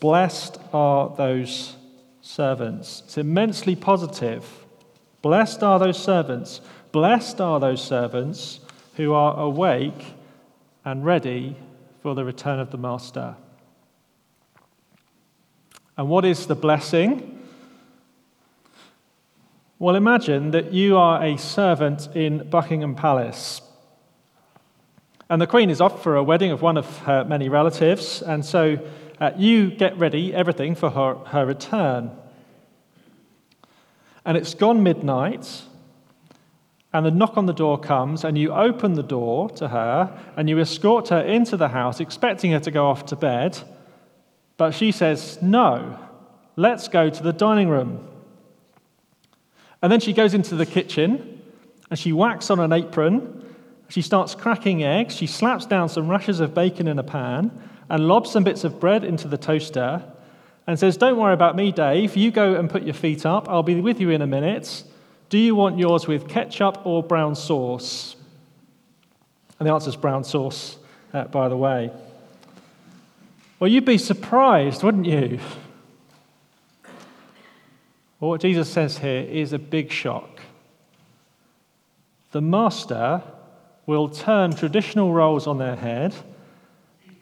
blessed 0.00 0.58
are 0.72 1.14
those 1.16 1.76
servants. 2.20 3.02
It's 3.04 3.18
immensely 3.18 3.76
positive. 3.76 4.66
Blessed 5.22 5.62
are 5.62 5.78
those 5.78 6.02
servants. 6.02 6.60
Blessed 6.90 7.40
are 7.40 7.60
those 7.60 7.82
servants 7.82 8.60
who 8.96 9.12
are 9.14 9.38
awake 9.38 10.14
and 10.84 11.04
ready 11.04 11.56
for 12.02 12.14
the 12.14 12.24
return 12.24 12.58
of 12.58 12.70
the 12.70 12.78
master. 12.78 13.36
And 15.96 16.08
what 16.08 16.24
is 16.24 16.46
the 16.46 16.56
blessing? 16.56 17.33
Well, 19.84 19.96
imagine 19.96 20.52
that 20.52 20.72
you 20.72 20.96
are 20.96 21.22
a 21.22 21.36
servant 21.36 22.08
in 22.16 22.48
Buckingham 22.48 22.94
Palace. 22.94 23.60
And 25.28 25.42
the 25.42 25.46
Queen 25.46 25.68
is 25.68 25.78
off 25.78 26.02
for 26.02 26.16
a 26.16 26.22
wedding 26.22 26.52
of 26.52 26.62
one 26.62 26.78
of 26.78 27.00
her 27.00 27.22
many 27.22 27.50
relatives, 27.50 28.22
and 28.22 28.42
so 28.42 28.78
uh, 29.20 29.32
you 29.36 29.70
get 29.70 29.98
ready 29.98 30.32
everything 30.32 30.74
for 30.74 30.88
her, 30.88 31.16
her 31.26 31.44
return. 31.44 32.12
And 34.24 34.38
it's 34.38 34.54
gone 34.54 34.82
midnight, 34.82 35.64
and 36.94 37.04
the 37.04 37.10
knock 37.10 37.36
on 37.36 37.44
the 37.44 37.52
door 37.52 37.78
comes, 37.78 38.24
and 38.24 38.38
you 38.38 38.54
open 38.54 38.94
the 38.94 39.02
door 39.02 39.50
to 39.50 39.68
her, 39.68 40.18
and 40.34 40.48
you 40.48 40.58
escort 40.60 41.10
her 41.10 41.20
into 41.20 41.58
the 41.58 41.68
house, 41.68 42.00
expecting 42.00 42.52
her 42.52 42.60
to 42.60 42.70
go 42.70 42.86
off 42.86 43.04
to 43.04 43.16
bed. 43.16 43.58
But 44.56 44.70
she 44.70 44.92
says, 44.92 45.42
No, 45.42 45.98
let's 46.56 46.88
go 46.88 47.10
to 47.10 47.22
the 47.22 47.34
dining 47.34 47.68
room. 47.68 48.08
And 49.84 49.92
then 49.92 50.00
she 50.00 50.14
goes 50.14 50.32
into 50.32 50.56
the 50.56 50.64
kitchen, 50.64 51.42
and 51.90 51.98
she 51.98 52.10
whacks 52.10 52.48
on 52.48 52.58
an 52.58 52.72
apron. 52.72 53.54
She 53.90 54.00
starts 54.00 54.34
cracking 54.34 54.82
eggs. 54.82 55.14
She 55.14 55.26
slaps 55.26 55.66
down 55.66 55.90
some 55.90 56.08
rashers 56.08 56.40
of 56.40 56.54
bacon 56.54 56.88
in 56.88 56.98
a 56.98 57.02
pan 57.02 57.50
and 57.90 58.08
lobs 58.08 58.30
some 58.30 58.44
bits 58.44 58.64
of 58.64 58.80
bread 58.80 59.04
into 59.04 59.28
the 59.28 59.36
toaster 59.36 60.02
and 60.66 60.78
says, 60.78 60.96
Don't 60.96 61.18
worry 61.18 61.34
about 61.34 61.54
me, 61.54 61.70
Dave. 61.70 62.16
You 62.16 62.30
go 62.30 62.54
and 62.54 62.70
put 62.70 62.84
your 62.84 62.94
feet 62.94 63.26
up. 63.26 63.46
I'll 63.50 63.62
be 63.62 63.78
with 63.82 64.00
you 64.00 64.08
in 64.08 64.22
a 64.22 64.26
minute. 64.26 64.84
Do 65.28 65.36
you 65.36 65.54
want 65.54 65.76
yours 65.76 66.06
with 66.06 66.30
ketchup 66.30 66.86
or 66.86 67.02
brown 67.02 67.34
sauce? 67.34 68.16
And 69.58 69.68
the 69.68 69.74
answer 69.74 69.90
is 69.90 69.96
brown 69.96 70.24
sauce, 70.24 70.78
uh, 71.12 71.24
by 71.24 71.50
the 71.50 71.58
way. 71.58 71.90
Well, 73.60 73.70
you'd 73.70 73.84
be 73.84 73.98
surprised, 73.98 74.82
wouldn't 74.82 75.04
you? 75.04 75.40
Well, 78.24 78.30
what 78.30 78.40
Jesus 78.40 78.70
says 78.70 78.96
here 78.96 79.20
is 79.20 79.52
a 79.52 79.58
big 79.58 79.92
shock. 79.92 80.40
The 82.32 82.40
master 82.40 83.22
will 83.84 84.08
turn 84.08 84.54
traditional 84.54 85.12
roles 85.12 85.46
on 85.46 85.58
their 85.58 85.76
head 85.76 86.14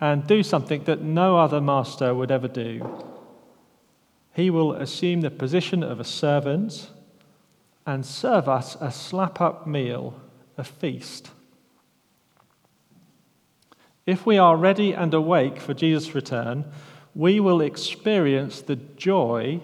and 0.00 0.24
do 0.24 0.44
something 0.44 0.84
that 0.84 1.02
no 1.02 1.36
other 1.36 1.60
master 1.60 2.14
would 2.14 2.30
ever 2.30 2.46
do. 2.46 3.04
He 4.32 4.48
will 4.48 4.74
assume 4.74 5.22
the 5.22 5.30
position 5.32 5.82
of 5.82 5.98
a 5.98 6.04
servant 6.04 6.88
and 7.84 8.06
serve 8.06 8.48
us 8.48 8.76
a 8.80 8.92
slap 8.92 9.40
up 9.40 9.66
meal, 9.66 10.20
a 10.56 10.62
feast. 10.62 11.32
If 14.06 14.24
we 14.24 14.38
are 14.38 14.56
ready 14.56 14.92
and 14.92 15.12
awake 15.12 15.58
for 15.58 15.74
Jesus' 15.74 16.14
return, 16.14 16.64
we 17.12 17.40
will 17.40 17.60
experience 17.60 18.60
the 18.60 18.76
joy 18.76 19.62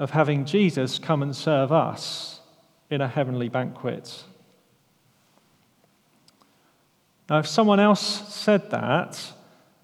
of 0.00 0.10
having 0.12 0.46
Jesus 0.46 0.98
come 0.98 1.22
and 1.22 1.36
serve 1.36 1.70
us 1.70 2.40
in 2.88 3.02
a 3.02 3.06
heavenly 3.06 3.50
banquet. 3.50 4.24
Now, 7.28 7.38
if 7.38 7.46
someone 7.46 7.78
else 7.78 8.00
said 8.34 8.70
that, 8.70 9.22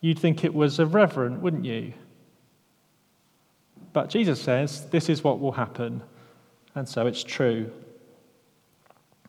you'd 0.00 0.18
think 0.18 0.42
it 0.42 0.54
was 0.54 0.80
irreverent, 0.80 1.42
wouldn't 1.42 1.66
you? 1.66 1.92
But 3.92 4.08
Jesus 4.08 4.40
says 4.40 4.86
this 4.86 5.10
is 5.10 5.22
what 5.22 5.38
will 5.38 5.52
happen, 5.52 6.02
and 6.74 6.88
so 6.88 7.06
it's 7.06 7.22
true. 7.22 7.70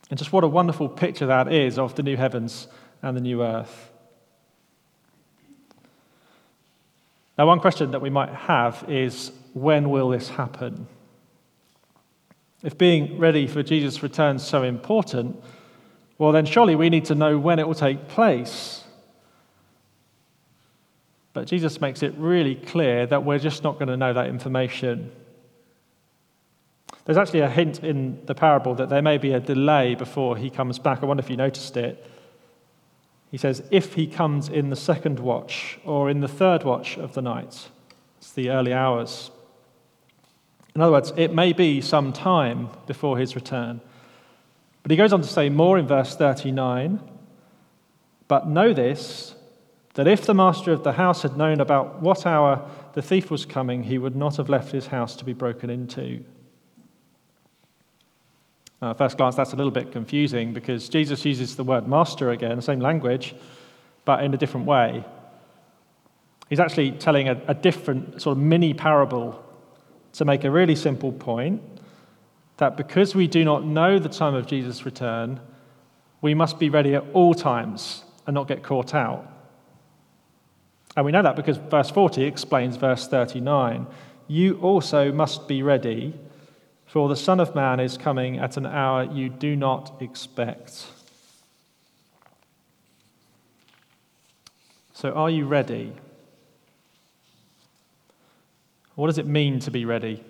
And 0.09 0.17
just 0.17 0.31
what 0.31 0.45
a 0.45 0.47
wonderful 0.47 0.87
picture 0.87 1.25
that 1.25 1.51
is 1.51 1.77
of 1.77 1.95
the 1.95 2.03
new 2.03 2.15
heavens 2.15 2.69
and 3.01 3.15
the 3.15 3.21
new 3.21 3.43
earth. 3.43 3.91
Now, 7.37 7.45
one 7.45 7.59
question 7.59 7.91
that 7.91 8.01
we 8.01 8.09
might 8.09 8.29
have 8.29 8.85
is 8.87 9.33
when 9.61 9.89
will 9.89 10.09
this 10.09 10.29
happen? 10.29 10.87
If 12.63 12.77
being 12.77 13.19
ready 13.19 13.47
for 13.47 13.61
Jesus' 13.63 14.01
return 14.01 14.37
is 14.37 14.43
so 14.43 14.63
important, 14.63 15.41
well, 16.17 16.31
then 16.31 16.45
surely 16.45 16.75
we 16.75 16.89
need 16.89 17.05
to 17.05 17.15
know 17.15 17.37
when 17.37 17.59
it 17.59 17.67
will 17.67 17.75
take 17.75 18.07
place. 18.07 18.83
But 21.33 21.47
Jesus 21.47 21.79
makes 21.79 22.01
it 22.01 22.15
really 22.17 22.55
clear 22.55 23.05
that 23.05 23.23
we're 23.23 23.37
just 23.37 23.63
not 23.63 23.75
going 23.75 23.89
to 23.89 23.97
know 23.97 24.11
that 24.13 24.27
information. 24.27 25.11
There's 27.05 27.17
actually 27.17 27.41
a 27.41 27.49
hint 27.49 27.83
in 27.83 28.25
the 28.25 28.33
parable 28.33 28.73
that 28.75 28.89
there 28.89 29.03
may 29.03 29.19
be 29.19 29.33
a 29.33 29.39
delay 29.39 29.93
before 29.93 30.35
he 30.35 30.49
comes 30.49 30.79
back. 30.79 31.03
I 31.03 31.05
wonder 31.05 31.23
if 31.23 31.29
you 31.29 31.37
noticed 31.37 31.77
it. 31.77 32.05
He 33.29 33.37
says, 33.37 33.61
if 33.71 33.93
he 33.93 34.07
comes 34.07 34.49
in 34.49 34.71
the 34.71 34.75
second 34.75 35.19
watch 35.19 35.79
or 35.85 36.09
in 36.09 36.21
the 36.21 36.27
third 36.27 36.63
watch 36.63 36.97
of 36.97 37.13
the 37.13 37.21
night, 37.21 37.69
it's 38.17 38.31
the 38.31 38.49
early 38.49 38.73
hours. 38.73 39.29
In 40.77 40.81
other 40.83 40.91
words, 40.91 41.11
it 41.17 41.33
may 41.33 41.53
be 41.53 41.81
some 41.81 42.13
time 42.13 42.69
before 42.85 43.17
his 43.17 43.33
return. 43.33 43.81
But 44.83 44.91
he 44.91 44.95
goes 44.95 45.11
on 45.11 45.23
to 45.23 45.27
say 45.27 45.49
more 45.49 45.79
in 45.79 45.87
verse 45.87 46.15
39 46.15 46.99
But 48.27 48.47
know 48.47 48.73
this, 48.73 49.33
that 49.95 50.07
if 50.07 50.27
the 50.27 50.35
master 50.35 50.71
of 50.71 50.83
the 50.83 50.91
house 50.91 51.23
had 51.23 51.35
known 51.35 51.61
about 51.61 52.03
what 52.03 52.27
hour 52.27 52.69
the 52.93 53.01
thief 53.01 53.31
was 53.31 53.43
coming, 53.43 53.85
he 53.85 53.97
would 53.97 54.15
not 54.15 54.37
have 54.37 54.49
left 54.49 54.71
his 54.71 54.85
house 54.85 55.15
to 55.15 55.25
be 55.25 55.33
broken 55.33 55.71
into. 55.71 56.23
Now, 58.79 58.91
at 58.91 58.99
first 58.99 59.17
glance, 59.17 59.33
that's 59.33 59.53
a 59.53 59.55
little 59.55 59.71
bit 59.71 59.91
confusing 59.91 60.53
because 60.53 60.89
Jesus 60.89 61.25
uses 61.25 61.55
the 61.55 61.63
word 61.63 61.87
master 61.87 62.29
again, 62.29 62.55
the 62.55 62.61
same 62.61 62.81
language, 62.81 63.33
but 64.05 64.23
in 64.23 64.31
a 64.31 64.37
different 64.37 64.67
way. 64.67 65.03
He's 66.51 66.59
actually 66.59 66.91
telling 66.91 67.29
a, 67.29 67.41
a 67.47 67.55
different 67.55 68.21
sort 68.21 68.37
of 68.37 68.43
mini 68.43 68.75
parable 68.75 69.43
to 70.13 70.25
make 70.25 70.43
a 70.43 70.51
really 70.51 70.75
simple 70.75 71.11
point 71.11 71.61
that 72.57 72.75
because 72.75 73.15
we 73.15 73.27
do 73.27 73.45
not 73.45 73.63
know 73.63 73.99
the 73.99 74.09
time 74.09 74.33
of 74.33 74.47
Jesus' 74.47 74.85
return, 74.85 75.39
we 76.21 76.33
must 76.33 76.59
be 76.59 76.69
ready 76.69 76.95
at 76.95 77.03
all 77.13 77.33
times 77.33 78.03
and 78.25 78.33
not 78.33 78.47
get 78.47 78.63
caught 78.63 78.93
out. 78.93 79.31
And 80.95 81.05
we 81.05 81.11
know 81.11 81.21
that 81.21 81.35
because 81.35 81.57
verse 81.57 81.91
40 81.91 82.23
explains 82.23 82.75
verse 82.75 83.07
39. 83.07 83.85
You 84.27 84.59
also 84.61 85.11
must 85.11 85.47
be 85.47 85.61
ready, 85.61 86.15
for 86.87 87.07
the 87.07 87.15
Son 87.15 87.39
of 87.39 87.53
Man 87.53 87.79
is 87.79 87.97
coming 87.97 88.39
at 88.39 88.57
an 88.57 88.65
hour 88.65 89.03
you 89.03 89.29
do 89.29 89.55
not 89.55 90.01
expect. 90.01 90.87
So, 94.93 95.11
are 95.11 95.29
you 95.29 95.45
ready? 95.45 95.93
What 98.97 99.05
does 99.05 99.19
it 99.19 99.27
mean 99.27 99.59
to 99.59 99.69
be 99.69 99.85
ready? 99.85 100.23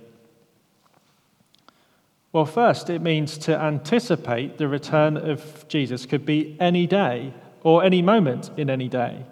Well, 2.33 2.45
first, 2.45 2.89
it 2.89 3.01
means 3.01 3.37
to 3.37 3.57
anticipate 3.57 4.57
the 4.57 4.67
return 4.67 5.15
of 5.15 5.65
Jesus 5.69 6.05
could 6.05 6.25
be 6.25 6.57
any 6.59 6.85
day 6.85 7.33
or 7.63 7.85
any 7.85 8.01
moment 8.01 8.51
in 8.57 8.69
any 8.69 8.89
day. 8.89 9.25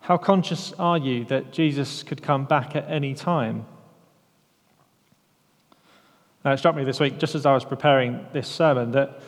How 0.00 0.16
conscious 0.16 0.72
are 0.72 0.98
you 0.98 1.24
that 1.26 1.52
Jesus 1.52 2.02
could 2.02 2.20
come 2.20 2.46
back 2.46 2.74
at 2.74 2.90
any 2.90 3.14
time? 3.14 3.64
Now, 6.44 6.50
it 6.50 6.58
struck 6.58 6.74
me 6.74 6.82
this 6.82 6.98
week, 6.98 7.20
just 7.20 7.36
as 7.36 7.46
I 7.46 7.54
was 7.54 7.64
preparing 7.64 8.26
this 8.32 8.48
sermon, 8.48 8.90
that, 8.90 9.20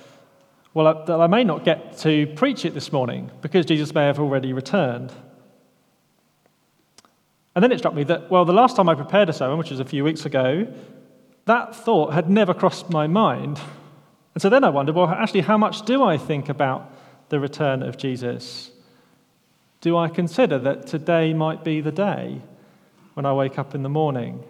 well, 0.74 1.04
that 1.04 1.20
I 1.20 1.28
may 1.28 1.44
not 1.44 1.64
get 1.64 1.98
to 1.98 2.26
preach 2.34 2.64
it 2.64 2.74
this 2.74 2.92
morning 2.92 3.30
because 3.42 3.64
Jesus 3.64 3.94
may 3.94 4.06
have 4.06 4.18
already 4.18 4.52
returned. 4.52 5.12
And 7.58 7.62
then 7.64 7.72
it 7.72 7.78
struck 7.78 7.92
me 7.92 8.04
that, 8.04 8.30
well, 8.30 8.44
the 8.44 8.52
last 8.52 8.76
time 8.76 8.88
I 8.88 8.94
prepared 8.94 9.28
a 9.28 9.32
sermon, 9.32 9.58
which 9.58 9.70
was 9.70 9.80
a 9.80 9.84
few 9.84 10.04
weeks 10.04 10.24
ago, 10.24 10.72
that 11.46 11.74
thought 11.74 12.14
had 12.14 12.30
never 12.30 12.54
crossed 12.54 12.88
my 12.88 13.08
mind. 13.08 13.60
And 14.32 14.40
so 14.40 14.48
then 14.48 14.62
I 14.62 14.68
wondered, 14.68 14.94
well, 14.94 15.08
actually, 15.08 15.40
how 15.40 15.58
much 15.58 15.84
do 15.84 16.04
I 16.04 16.18
think 16.18 16.48
about 16.48 16.88
the 17.30 17.40
return 17.40 17.82
of 17.82 17.96
Jesus? 17.96 18.70
Do 19.80 19.96
I 19.96 20.08
consider 20.08 20.60
that 20.60 20.86
today 20.86 21.34
might 21.34 21.64
be 21.64 21.80
the 21.80 21.90
day 21.90 22.42
when 23.14 23.26
I 23.26 23.32
wake 23.32 23.58
up 23.58 23.74
in 23.74 23.82
the 23.82 23.88
morning? 23.88 24.44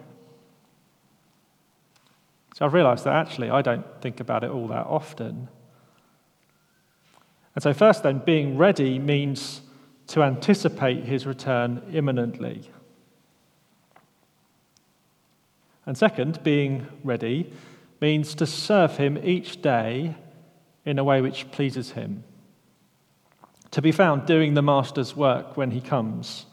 So 2.53 2.63
I've 2.63 2.75
realized 2.75 3.05
that 3.05 3.15
actually 3.15 3.49
I 3.49 3.63
don't 3.63 3.87
think 4.01 4.19
about 4.19 4.43
it 4.43 4.51
all 4.51 4.67
that 4.67 4.85
often. 4.85 5.47
And 7.55 7.63
so, 7.63 7.73
first, 7.73 8.03
then, 8.03 8.19
being 8.19 8.55
ready 8.55 8.99
means 8.99 9.61
to 10.09 10.21
anticipate 10.21 11.05
his 11.05 11.25
return 11.25 11.81
imminently. 11.91 12.69
And 15.89 15.97
second, 15.97 16.43
being 16.43 16.85
ready 17.03 17.51
means 17.99 18.35
to 18.35 18.45
serve 18.45 18.97
him 18.97 19.17
each 19.23 19.59
day 19.63 20.13
in 20.85 20.99
a 20.99 21.03
way 21.03 21.19
which 21.19 21.49
pleases 21.49 21.93
him 21.93 22.23
to 23.71 23.81
be 23.81 23.91
found 23.91 24.27
doing 24.27 24.53
the 24.53 24.61
Master's 24.61 25.15
work 25.15 25.57
when 25.57 25.71
he 25.71 25.81
comes. 25.81 26.45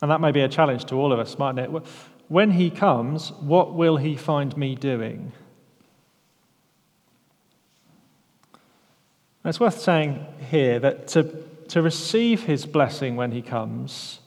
And 0.00 0.08
that 0.08 0.20
may 0.20 0.30
be 0.30 0.42
a 0.42 0.48
challenge 0.48 0.84
to 0.84 0.94
all 0.94 1.12
of 1.12 1.18
us, 1.18 1.36
mightn't 1.36 1.74
it? 1.74 1.82
When 2.28 2.52
he 2.52 2.70
comes, 2.70 3.32
what 3.32 3.74
will 3.74 3.96
he 3.96 4.14
find 4.14 4.56
me 4.56 4.76
doing? 4.76 5.32
It's 9.44 9.58
worth 9.58 9.80
saying 9.80 10.24
here 10.48 10.78
that 10.78 11.08
to, 11.08 11.24
to 11.70 11.82
receive 11.82 12.44
his 12.44 12.66
blessing 12.66 13.16
when 13.16 13.32
he 13.32 13.42
comes, 13.42 14.20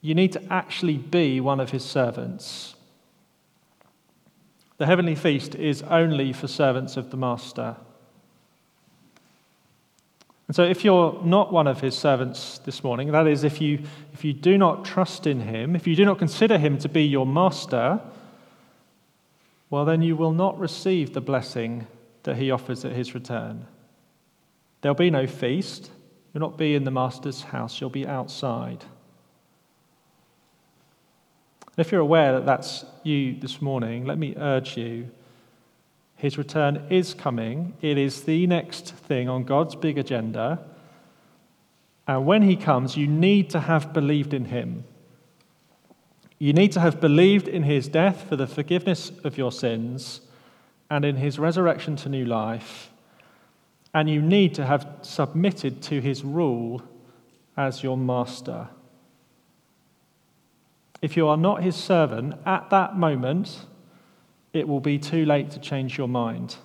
You 0.00 0.14
need 0.14 0.32
to 0.32 0.52
actually 0.52 0.96
be 0.96 1.40
one 1.40 1.60
of 1.60 1.70
his 1.70 1.84
servants. 1.84 2.74
The 4.78 4.86
heavenly 4.86 5.14
feast 5.14 5.54
is 5.54 5.82
only 5.82 6.32
for 6.32 6.48
servants 6.48 6.96
of 6.96 7.10
the 7.10 7.16
Master. 7.16 7.76
And 10.50 10.54
so, 10.56 10.64
if 10.64 10.84
you're 10.84 11.20
not 11.22 11.52
one 11.52 11.68
of 11.68 11.80
his 11.80 11.96
servants 11.96 12.58
this 12.64 12.82
morning, 12.82 13.12
that 13.12 13.28
is, 13.28 13.44
if 13.44 13.60
you, 13.60 13.84
if 14.12 14.24
you 14.24 14.32
do 14.32 14.58
not 14.58 14.84
trust 14.84 15.28
in 15.28 15.38
him, 15.38 15.76
if 15.76 15.86
you 15.86 15.94
do 15.94 16.04
not 16.04 16.18
consider 16.18 16.58
him 16.58 16.76
to 16.78 16.88
be 16.88 17.04
your 17.04 17.24
master, 17.24 18.00
well, 19.70 19.84
then 19.84 20.02
you 20.02 20.16
will 20.16 20.32
not 20.32 20.58
receive 20.58 21.14
the 21.14 21.20
blessing 21.20 21.86
that 22.24 22.36
he 22.36 22.50
offers 22.50 22.84
at 22.84 22.90
his 22.90 23.14
return. 23.14 23.64
There'll 24.80 24.96
be 24.96 25.08
no 25.08 25.28
feast. 25.28 25.88
You'll 26.34 26.40
not 26.40 26.58
be 26.58 26.74
in 26.74 26.82
the 26.82 26.90
master's 26.90 27.42
house, 27.42 27.80
you'll 27.80 27.90
be 27.90 28.06
outside. 28.06 28.84
If 31.76 31.92
you're 31.92 32.00
aware 32.00 32.32
that 32.32 32.46
that's 32.46 32.84
you 33.02 33.38
this 33.40 33.62
morning, 33.62 34.04
let 34.04 34.18
me 34.18 34.34
urge 34.36 34.76
you 34.76 35.10
his 36.20 36.36
return 36.36 36.86
is 36.90 37.14
coming. 37.14 37.72
It 37.80 37.96
is 37.96 38.24
the 38.24 38.46
next 38.46 38.92
thing 38.94 39.30
on 39.30 39.44
God's 39.44 39.74
big 39.74 39.96
agenda. 39.96 40.58
And 42.06 42.26
when 42.26 42.42
he 42.42 42.56
comes, 42.56 42.94
you 42.94 43.06
need 43.06 43.48
to 43.50 43.60
have 43.60 43.94
believed 43.94 44.34
in 44.34 44.44
him. 44.44 44.84
You 46.38 46.52
need 46.52 46.72
to 46.72 46.80
have 46.80 47.00
believed 47.00 47.48
in 47.48 47.62
his 47.62 47.88
death 47.88 48.28
for 48.28 48.36
the 48.36 48.46
forgiveness 48.46 49.10
of 49.24 49.38
your 49.38 49.50
sins 49.50 50.20
and 50.90 51.06
in 51.06 51.16
his 51.16 51.38
resurrection 51.38 51.96
to 51.96 52.10
new 52.10 52.26
life. 52.26 52.90
And 53.94 54.10
you 54.10 54.20
need 54.20 54.54
to 54.56 54.66
have 54.66 54.86
submitted 55.00 55.80
to 55.84 56.02
his 56.02 56.22
rule 56.22 56.82
as 57.56 57.82
your 57.82 57.96
master. 57.96 58.68
If 61.02 61.16
you 61.16 61.28
are 61.28 61.36
not 61.36 61.62
his 61.62 61.76
servant 61.76 62.34
at 62.44 62.70
that 62.70 62.96
moment, 62.96 63.60
it 64.52 64.68
will 64.68 64.80
be 64.80 64.98
too 64.98 65.24
late 65.24 65.50
to 65.52 65.60
change 65.60 65.96
your 65.96 66.08
mind. 66.08 66.56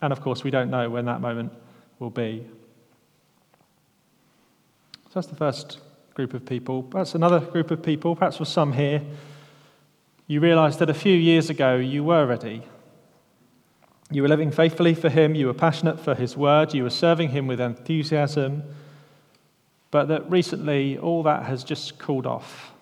And 0.00 0.12
of 0.12 0.20
course, 0.20 0.44
we 0.44 0.50
don't 0.50 0.70
know 0.70 0.88
when 0.90 1.04
that 1.04 1.20
moment 1.20 1.52
will 1.98 2.10
be. 2.10 2.46
So 5.04 5.10
that's 5.20 5.26
the 5.26 5.36
first 5.36 5.78
group 6.14 6.34
of 6.34 6.46
people. 6.46 6.82
Perhaps 6.82 7.14
another 7.14 7.40
group 7.40 7.70
of 7.70 7.82
people, 7.82 8.16
perhaps 8.16 8.38
for 8.38 8.44
some 8.44 8.72
here, 8.72 9.02
you 10.26 10.40
realize 10.40 10.78
that 10.78 10.88
a 10.88 10.94
few 10.94 11.14
years 11.14 11.50
ago 11.50 11.76
you 11.76 12.02
were 12.04 12.26
ready. 12.26 12.62
You 14.10 14.22
were 14.22 14.28
living 14.28 14.50
faithfully 14.50 14.94
for 14.94 15.08
Him, 15.08 15.34
you 15.34 15.46
were 15.46 15.54
passionate 15.54 16.00
for 16.00 16.14
His 16.14 16.36
word, 16.36 16.74
you 16.74 16.82
were 16.82 16.90
serving 16.90 17.30
Him 17.30 17.46
with 17.46 17.60
enthusiasm, 17.60 18.62
but 19.90 20.08
that 20.08 20.30
recently 20.30 20.98
all 20.98 21.22
that 21.22 21.44
has 21.44 21.64
just 21.64 21.98
cooled 21.98 22.26
off. 22.26 22.72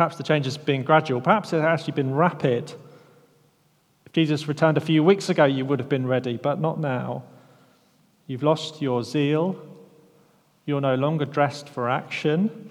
Perhaps 0.00 0.16
the 0.16 0.22
change 0.22 0.46
has 0.46 0.56
been 0.56 0.82
gradual. 0.82 1.20
Perhaps 1.20 1.52
it 1.52 1.56
has 1.56 1.66
actually 1.66 1.92
been 1.92 2.14
rapid. 2.14 2.72
If 4.06 4.12
Jesus 4.14 4.48
returned 4.48 4.78
a 4.78 4.80
few 4.80 5.04
weeks 5.04 5.28
ago, 5.28 5.44
you 5.44 5.66
would 5.66 5.78
have 5.78 5.90
been 5.90 6.06
ready, 6.06 6.38
but 6.38 6.58
not 6.58 6.80
now. 6.80 7.24
You've 8.26 8.42
lost 8.42 8.80
your 8.80 9.02
zeal. 9.02 9.62
You're 10.64 10.80
no 10.80 10.94
longer 10.94 11.26
dressed 11.26 11.68
for 11.68 11.90
action. 11.90 12.70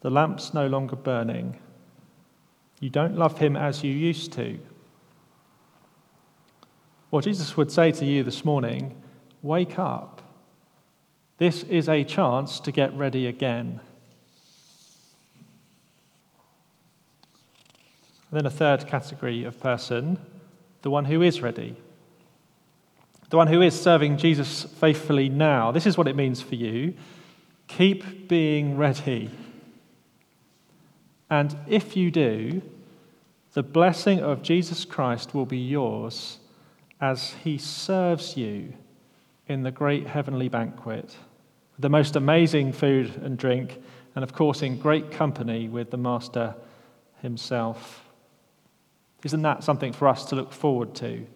The 0.00 0.10
lamp's 0.10 0.52
no 0.52 0.66
longer 0.66 0.96
burning. 0.96 1.56
You 2.80 2.90
don't 2.90 3.16
love 3.16 3.38
him 3.38 3.54
as 3.54 3.84
you 3.84 3.92
used 3.92 4.32
to. 4.32 4.58
Well, 7.12 7.22
Jesus 7.22 7.56
would 7.56 7.70
say 7.70 7.92
to 7.92 8.04
you 8.04 8.24
this 8.24 8.44
morning 8.44 9.00
wake 9.40 9.78
up. 9.78 10.20
This 11.38 11.62
is 11.62 11.88
a 11.88 12.02
chance 12.02 12.58
to 12.58 12.72
get 12.72 12.92
ready 12.94 13.28
again. 13.28 13.78
And 18.30 18.38
then 18.38 18.46
a 18.46 18.50
third 18.50 18.86
category 18.86 19.44
of 19.44 19.58
person, 19.58 20.18
the 20.82 20.90
one 20.90 21.06
who 21.06 21.22
is 21.22 21.40
ready. 21.40 21.76
The 23.28 23.36
one 23.36 23.48
who 23.48 23.62
is 23.62 23.80
serving 23.80 24.18
Jesus 24.18 24.64
faithfully 24.64 25.28
now. 25.28 25.70
This 25.72 25.86
is 25.86 25.96
what 25.96 26.08
it 26.08 26.16
means 26.16 26.40
for 26.40 26.54
you. 26.54 26.94
Keep 27.68 28.28
being 28.28 28.76
ready. 28.76 29.30
And 31.28 31.56
if 31.68 31.96
you 31.96 32.10
do, 32.10 32.62
the 33.52 33.62
blessing 33.62 34.20
of 34.20 34.42
Jesus 34.42 34.84
Christ 34.84 35.34
will 35.34 35.46
be 35.46 35.58
yours 35.58 36.38
as 37.00 37.34
he 37.44 37.58
serves 37.58 38.36
you 38.36 38.72
in 39.48 39.62
the 39.62 39.70
great 39.70 40.06
heavenly 40.06 40.48
banquet. 40.48 41.16
The 41.78 41.88
most 41.88 42.14
amazing 42.14 42.72
food 42.72 43.16
and 43.22 43.38
drink, 43.38 43.80
and 44.14 44.22
of 44.22 44.32
course, 44.32 44.62
in 44.62 44.78
great 44.78 45.10
company 45.10 45.68
with 45.68 45.90
the 45.90 45.96
Master 45.96 46.54
himself. 47.22 48.09
Isn't 49.24 49.42
that 49.42 49.62
something 49.64 49.92
for 49.92 50.08
us 50.08 50.24
to 50.26 50.34
look 50.34 50.52
forward 50.52 50.94
to? 50.96 51.26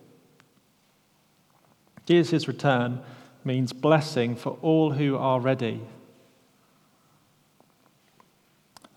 Jesus' 2.07 2.49
return 2.49 3.01
means 3.45 3.73
blessing 3.73 4.37
for 4.37 4.59
all 4.63 4.93
who 4.93 5.17
are 5.17 5.41
ready. 5.41 5.81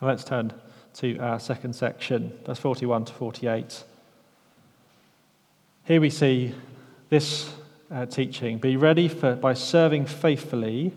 let's 0.01 0.23
turn 0.23 0.53
to 0.93 1.17
our 1.17 1.39
second 1.39 1.73
section, 1.73 2.37
verse 2.45 2.59
41 2.59 3.05
to 3.05 3.13
48. 3.13 3.83
Here 5.85 6.01
we 6.01 6.09
see 6.09 6.53
this 7.09 7.49
uh, 7.91 8.05
teaching 8.05 8.57
be 8.57 8.75
ready 8.75 9.07
for, 9.07 9.35
by 9.35 9.53
serving 9.53 10.05
faithfully, 10.05 10.93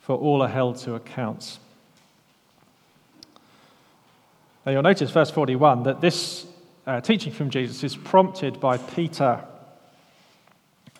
for 0.00 0.16
all 0.16 0.42
are 0.42 0.48
held 0.48 0.76
to 0.78 0.94
account. 0.94 1.58
Now 4.64 4.72
you'll 4.72 4.82
notice, 4.82 5.10
verse 5.10 5.30
41, 5.30 5.84
that 5.84 6.00
this 6.00 6.46
uh, 6.86 7.00
teaching 7.00 7.32
from 7.32 7.50
Jesus 7.50 7.82
is 7.82 7.96
prompted 7.96 8.60
by 8.60 8.78
Peter. 8.78 9.44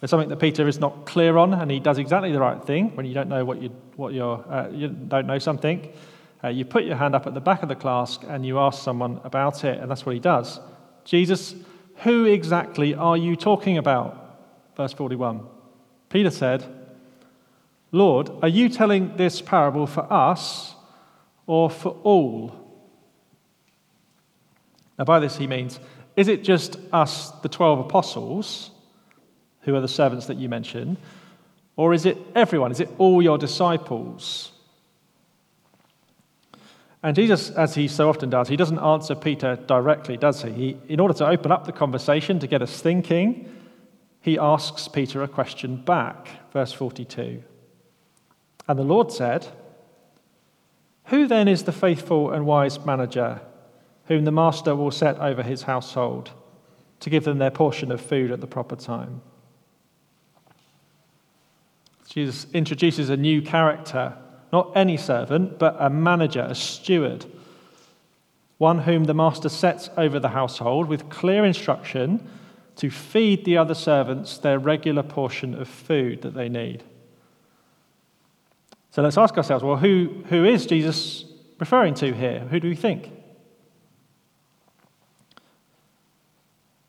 There's 0.01 0.11
something 0.11 0.29
that 0.29 0.41
Peter 0.41 0.67
is 0.67 0.79
not 0.79 1.07
clear 1.07 1.37
on, 1.37 1.55
and 1.55 1.71
he 1.71 1.81
does 1.81 1.99
exactly 1.99 2.33
the 2.33 2.41
right 2.41 2.63
thing 2.63 2.95
when 2.97 3.07
you 3.07 3.15
don't 3.15 3.29
know 3.29 3.45
what 3.45 3.63
you 3.63 3.71
what 3.97 4.13
you're 4.13 4.45
uh, 4.53 4.69
you 4.71 4.89
don't 4.89 5.27
know 5.27 5.39
something. 5.39 5.93
Uh, 6.45 6.49
you 6.49 6.65
put 6.65 6.85
your 6.85 6.97
hand 6.97 7.15
up 7.15 7.27
at 7.27 7.35
the 7.35 7.41
back 7.41 7.63
of 7.63 7.69
the 7.69 7.75
class 7.75 8.19
and 8.29 8.45
you 8.45 8.59
ask 8.59 8.83
someone 8.83 9.21
about 9.25 9.65
it, 9.65 9.81
and 9.81 9.91
that's 9.91 10.05
what 10.05 10.15
he 10.15 10.21
does. 10.21 10.61
Jesus, 11.05 11.55
who 12.03 12.25
exactly 12.27 12.95
are 12.95 13.17
you 13.17 13.37
talking 13.37 13.79
about? 13.79 14.41
Verse 14.77 14.93
41. 14.93 15.47
Peter 16.11 16.31
said, 16.31 16.65
Lord, 17.91 18.31
are 18.43 18.49
you 18.49 18.69
telling 18.69 19.17
this 19.17 19.41
parable 19.41 19.87
for 19.87 20.13
us 20.13 20.75
or 21.47 21.71
for 21.71 21.97
all? 22.03 22.66
Now, 24.99 25.05
by 25.05 25.19
this, 25.19 25.37
he 25.37 25.47
means, 25.47 25.79
is 26.17 26.29
it 26.29 26.43
just 26.43 26.79
us, 26.93 27.31
the 27.43 27.49
12 27.49 27.81
apostles, 27.81 28.71
who 29.63 29.75
are 29.75 29.81
the 29.81 29.89
servants 29.89 30.27
that 30.27 30.37
you 30.37 30.49
mention, 30.49 30.97
or 31.77 31.93
is 31.93 32.07
it 32.07 32.17
everyone? 32.35 32.73
Is 32.73 32.81
it 32.81 32.89
all 32.99 33.21
your 33.21 33.37
disciples? 33.37 34.53
And 37.03 37.15
Jesus, 37.15 37.51
as 37.51 37.75
he 37.75 37.87
so 37.87 38.09
often 38.09 38.31
does, 38.31 38.49
he 38.49 38.57
doesn't 38.57 38.79
answer 38.79 39.15
Peter 39.15 39.57
directly, 39.67 40.17
does 40.17 40.43
he? 40.43 40.51
he? 40.51 40.77
In 40.89 40.99
order 40.99 41.15
to 41.15 41.29
open 41.29 41.53
up 41.53 41.67
the 41.67 41.73
conversation, 41.73 42.39
to 42.39 42.47
get 42.47 42.63
us 42.63 42.81
thinking, 42.81 43.53
he 44.21 44.39
asks 44.39 44.89
Peter 44.89 45.23
a 45.23 45.29
question 45.29 45.77
back. 45.77 46.29
Verse 46.53 46.73
42. 46.73 47.43
And 48.67 48.79
the 48.79 48.83
Lord 48.83 49.13
said, 49.13 49.47
Who 51.07 51.29
then 51.29 51.47
is 51.47 51.65
the 51.65 51.73
faithful 51.73 52.33
and 52.33 52.47
wise 52.47 52.85
manager? 52.85 53.41
Whom 54.09 54.25
the 54.25 54.33
master 54.33 54.75
will 54.75 54.91
set 54.91 55.19
over 55.19 55.43
his 55.43 55.63
household 55.63 56.31
to 57.01 57.11
give 57.11 57.25
them 57.25 57.39
their 57.39 57.51
portion 57.51 57.93
of 57.93 58.01
food 58.01 58.31
at 58.31 58.41
the 58.41 58.47
proper 58.47 58.77
time. 58.77 59.21
Jesus 62.09 62.47
introduces 62.55 63.11
a 63.11 63.17
new 63.17 63.43
character, 63.43 64.17
not 64.53 64.73
any 64.75 64.97
servant, 64.97 65.59
but 65.59 65.77
a 65.79 65.91
manager, 65.91 66.47
a 66.49 66.55
steward, 66.55 67.27
one 68.59 68.79
whom 68.79 69.05
the 69.05 69.15
master 69.15 69.49
sets 69.49 69.91
over 69.97 70.19
the 70.19 70.31
household 70.31 70.89
with 70.89 71.11
clear 71.11 71.45
instruction 71.45 72.27
to 72.77 72.91
feed 72.91 73.45
the 73.45 73.59
other 73.59 73.75
servants 73.75 74.39
their 74.39 74.59
regular 74.59 75.03
portion 75.03 75.55
of 75.55 75.69
food 75.69 76.23
that 76.23 76.35
they 76.35 76.49
need. 76.49 76.83
So 78.91 79.03
let's 79.03 79.19
ask 79.19 79.37
ourselves 79.37 79.63
well, 79.63 79.77
who, 79.77 80.25
who 80.29 80.45
is 80.45 80.65
Jesus 80.65 81.25
referring 81.59 81.95
to 81.95 82.15
here? 82.15 82.41
Who 82.51 82.61
do 82.61 82.69
we 82.69 82.77
think? 82.77 83.11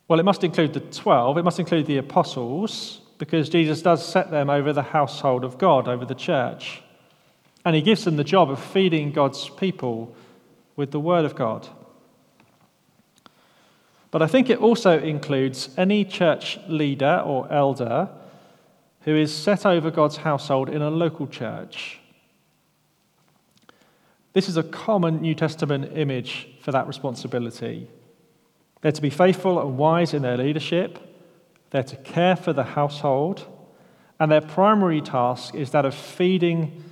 Well, 0.08 0.18
it 0.18 0.24
must 0.24 0.42
include 0.42 0.72
the 0.72 0.80
12, 0.80 1.36
it 1.36 1.42
must 1.42 1.60
include 1.60 1.86
the 1.86 1.98
apostles, 1.98 3.02
because 3.18 3.50
Jesus 3.50 3.82
does 3.82 4.06
set 4.06 4.30
them 4.30 4.48
over 4.48 4.72
the 4.72 4.82
household 4.82 5.44
of 5.44 5.58
God, 5.58 5.86
over 5.86 6.06
the 6.06 6.14
church. 6.14 6.82
And 7.64 7.76
he 7.76 7.82
gives 7.82 8.04
them 8.04 8.16
the 8.16 8.24
job 8.24 8.50
of 8.50 8.62
feeding 8.62 9.12
God's 9.12 9.50
people 9.50 10.14
with 10.76 10.92
the 10.92 11.00
word 11.00 11.26
of 11.26 11.34
God. 11.34 11.68
But 14.10 14.22
I 14.22 14.26
think 14.26 14.48
it 14.48 14.58
also 14.58 14.98
includes 14.98 15.68
any 15.76 16.04
church 16.04 16.58
leader 16.68 17.22
or 17.26 17.52
elder 17.52 18.08
who 19.02 19.14
is 19.14 19.34
set 19.34 19.66
over 19.66 19.90
God's 19.90 20.18
household 20.18 20.70
in 20.70 20.80
a 20.80 20.90
local 20.90 21.26
church. 21.26 22.00
This 24.32 24.48
is 24.48 24.56
a 24.56 24.62
common 24.62 25.20
New 25.20 25.34
Testament 25.34 25.96
image 25.96 26.48
for 26.62 26.72
that 26.72 26.86
responsibility. 26.86 27.90
They're 28.80 28.92
to 28.92 29.02
be 29.02 29.10
faithful 29.10 29.60
and 29.60 29.76
wise 29.76 30.14
in 30.14 30.22
their 30.22 30.36
leadership, 30.36 30.98
they're 31.70 31.82
to 31.82 31.96
care 31.96 32.36
for 32.36 32.52
the 32.52 32.64
household, 32.64 33.46
and 34.20 34.30
their 34.30 34.40
primary 34.40 35.00
task 35.00 35.54
is 35.54 35.70
that 35.70 35.84
of 35.84 35.94
feeding 35.94 36.84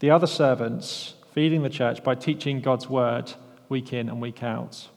the 0.00 0.10
other 0.10 0.26
servants, 0.26 1.14
feeding 1.32 1.62
the 1.62 1.70
church 1.70 2.02
by 2.02 2.14
teaching 2.14 2.60
God's 2.60 2.88
word 2.88 3.32
week 3.68 3.92
in 3.92 4.08
and 4.08 4.20
week 4.20 4.42
out. 4.42 4.88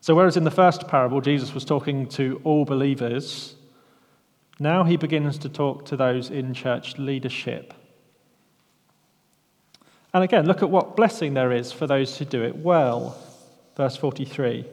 So, 0.00 0.14
whereas 0.14 0.36
in 0.36 0.44
the 0.44 0.50
first 0.50 0.88
parable 0.88 1.20
Jesus 1.20 1.54
was 1.54 1.64
talking 1.64 2.08
to 2.08 2.40
all 2.42 2.64
believers, 2.64 3.54
now 4.58 4.84
he 4.84 4.96
begins 4.96 5.38
to 5.38 5.48
talk 5.48 5.84
to 5.86 5.96
those 5.96 6.30
in 6.30 6.54
church 6.54 6.98
leadership. 6.98 7.74
And 10.14 10.22
again, 10.24 10.46
look 10.46 10.62
at 10.62 10.70
what 10.70 10.96
blessing 10.96 11.34
there 11.34 11.52
is 11.52 11.72
for 11.72 11.86
those 11.86 12.18
who 12.18 12.24
do 12.24 12.42
it 12.42 12.56
well. 12.56 13.16
Verse 13.76 13.96
43 13.96 14.66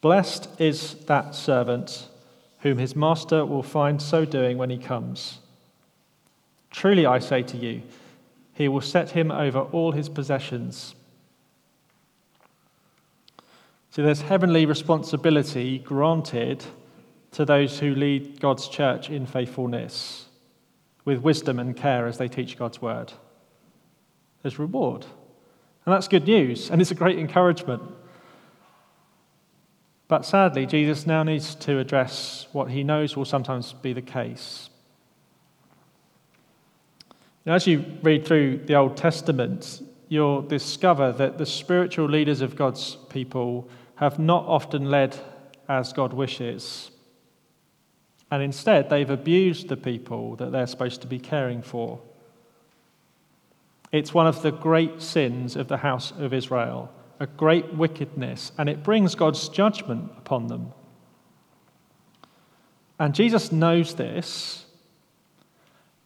Blessed 0.00 0.48
is 0.58 0.94
that 1.06 1.34
servant 1.34 2.08
whom 2.60 2.78
his 2.78 2.96
master 2.96 3.44
will 3.44 3.62
find 3.62 4.00
so 4.00 4.24
doing 4.24 4.58
when 4.58 4.70
he 4.70 4.78
comes. 4.78 5.38
Truly, 6.70 7.06
I 7.06 7.18
say 7.18 7.42
to 7.42 7.56
you, 7.56 7.82
he 8.54 8.68
will 8.68 8.80
set 8.80 9.10
him 9.10 9.30
over 9.30 9.60
all 9.60 9.92
his 9.92 10.08
possessions. 10.08 10.94
So 13.90 14.02
there's 14.02 14.22
heavenly 14.22 14.64
responsibility 14.64 15.78
granted 15.78 16.64
to 17.32 17.44
those 17.44 17.78
who 17.78 17.94
lead 17.94 18.40
God's 18.40 18.68
church 18.68 19.10
in 19.10 19.26
faithfulness, 19.26 20.26
with 21.04 21.18
wisdom 21.20 21.58
and 21.58 21.76
care 21.76 22.06
as 22.06 22.18
they 22.18 22.28
teach 22.28 22.56
God's 22.56 22.80
word. 22.80 23.12
There's 24.42 24.58
reward. 24.58 25.06
And 25.84 25.92
that's 25.92 26.08
good 26.08 26.26
news, 26.26 26.70
and 26.70 26.80
it's 26.80 26.92
a 26.92 26.96
great 26.96 27.18
encouragement. 27.18 27.82
But 30.06 30.24
sadly, 30.24 30.66
Jesus 30.66 31.06
now 31.06 31.22
needs 31.22 31.54
to 31.56 31.78
address 31.78 32.46
what 32.52 32.70
he 32.70 32.84
knows 32.84 33.16
will 33.16 33.24
sometimes 33.24 33.72
be 33.72 33.92
the 33.92 34.02
case. 34.02 34.68
Now, 37.44 37.54
as 37.54 37.66
you 37.66 37.84
read 38.02 38.24
through 38.24 38.58
the 38.66 38.74
Old 38.74 38.96
Testament, 38.96 39.82
you'll 40.08 40.42
discover 40.42 41.10
that 41.12 41.38
the 41.38 41.46
spiritual 41.46 42.08
leaders 42.08 42.40
of 42.42 42.54
God's 42.54 42.96
people 43.08 43.68
have 43.96 44.18
not 44.18 44.44
often 44.46 44.90
led 44.90 45.18
as 45.68 45.92
God 45.92 46.12
wishes. 46.12 46.90
And 48.30 48.42
instead, 48.42 48.90
they've 48.90 49.10
abused 49.10 49.68
the 49.68 49.76
people 49.76 50.36
that 50.36 50.52
they're 50.52 50.66
supposed 50.66 51.00
to 51.00 51.06
be 51.06 51.18
caring 51.18 51.62
for. 51.62 52.00
It's 53.92 54.14
one 54.14 54.26
of 54.26 54.40
the 54.40 54.50
great 54.50 55.02
sins 55.02 55.54
of 55.54 55.68
the 55.68 55.76
house 55.76 56.12
of 56.12 56.32
Israel, 56.32 56.90
a 57.20 57.26
great 57.26 57.74
wickedness, 57.74 58.50
and 58.56 58.68
it 58.68 58.82
brings 58.82 59.14
God's 59.14 59.48
judgment 59.50 60.10
upon 60.16 60.46
them. 60.46 60.72
And 62.98 63.14
Jesus 63.14 63.52
knows 63.52 63.94
this, 63.94 64.64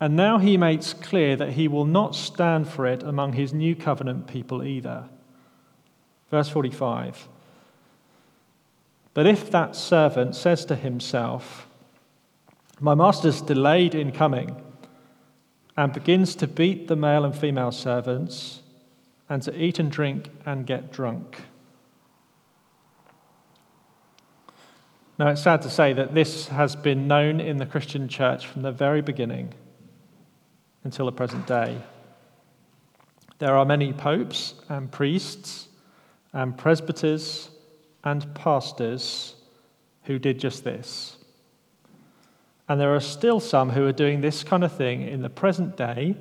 and 0.00 0.16
now 0.16 0.38
he 0.38 0.56
makes 0.56 0.92
clear 0.92 1.36
that 1.36 1.52
he 1.52 1.68
will 1.68 1.84
not 1.84 2.14
stand 2.14 2.68
for 2.68 2.86
it 2.86 3.02
among 3.02 3.34
his 3.34 3.54
new 3.54 3.76
covenant 3.76 4.26
people 4.26 4.64
either. 4.64 5.08
Verse 6.30 6.48
45 6.48 7.28
But 9.14 9.26
if 9.26 9.50
that 9.52 9.76
servant 9.76 10.34
says 10.34 10.64
to 10.66 10.74
himself, 10.74 11.68
My 12.80 12.94
master's 12.94 13.40
delayed 13.40 13.94
in 13.94 14.10
coming, 14.10 14.60
and 15.76 15.92
begins 15.92 16.34
to 16.36 16.46
beat 16.46 16.88
the 16.88 16.96
male 16.96 17.24
and 17.24 17.36
female 17.36 17.72
servants, 17.72 18.62
and 19.28 19.42
to 19.42 19.62
eat 19.62 19.78
and 19.78 19.90
drink 19.90 20.30
and 20.44 20.66
get 20.66 20.92
drunk. 20.92 21.42
Now, 25.18 25.28
it's 25.28 25.42
sad 25.42 25.62
to 25.62 25.70
say 25.70 25.92
that 25.94 26.14
this 26.14 26.48
has 26.48 26.76
been 26.76 27.08
known 27.08 27.40
in 27.40 27.56
the 27.56 27.66
Christian 27.66 28.06
church 28.06 28.46
from 28.46 28.62
the 28.62 28.72
very 28.72 29.00
beginning 29.00 29.54
until 30.84 31.06
the 31.06 31.12
present 31.12 31.46
day. 31.46 31.78
There 33.38 33.56
are 33.56 33.64
many 33.64 33.92
popes 33.92 34.54
and 34.68 34.90
priests 34.92 35.68
and 36.32 36.56
presbyters 36.56 37.50
and 38.04 38.34
pastors 38.34 39.34
who 40.04 40.18
did 40.18 40.38
just 40.38 40.64
this. 40.64 41.16
And 42.68 42.80
there 42.80 42.94
are 42.94 43.00
still 43.00 43.40
some 43.40 43.70
who 43.70 43.86
are 43.86 43.92
doing 43.92 44.20
this 44.20 44.42
kind 44.42 44.64
of 44.64 44.72
thing 44.72 45.02
in 45.02 45.22
the 45.22 45.30
present 45.30 45.76
day 45.76 46.16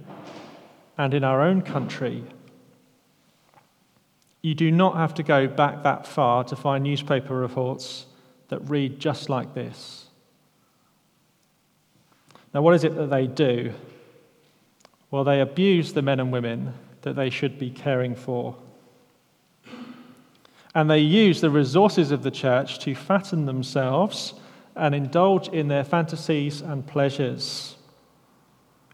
and 0.97 1.13
in 1.13 1.23
our 1.23 1.41
own 1.41 1.62
country. 1.62 2.23
You 4.41 4.53
do 4.53 4.71
not 4.71 4.95
have 4.95 5.15
to 5.15 5.23
go 5.23 5.47
back 5.47 5.84
that 5.84 6.05
far 6.05 6.43
to 6.43 6.55
find 6.55 6.84
newspaper 6.84 7.36
reports 7.36 8.05
that 8.49 8.60
read 8.69 8.99
just 8.99 9.27
like 9.27 9.55
this. 9.55 10.05
Now, 12.53 12.62
what 12.62 12.75
is 12.75 12.84
it 12.84 12.95
that 12.95 13.10
they 13.10 13.27
do? 13.27 13.73
Well, 15.10 15.23
they 15.23 15.41
abuse 15.41 15.93
the 15.93 16.01
men 16.01 16.19
and 16.19 16.31
women 16.31 16.73
that 17.01 17.15
they 17.15 17.29
should 17.29 17.58
be 17.58 17.69
caring 17.69 18.15
for. 18.15 18.55
And 20.75 20.89
they 20.89 20.99
use 20.99 21.41
the 21.41 21.49
resources 21.49 22.12
of 22.12 22.21
the 22.21 22.31
church 22.31 22.79
to 22.79 22.93
fatten 22.93 23.45
themselves 23.45 24.36
and 24.75 24.93
indulge 24.93 25.47
in 25.47 25.67
their 25.67 25.83
fantasies 25.83 26.61
and 26.61 26.85
pleasures. 26.85 27.75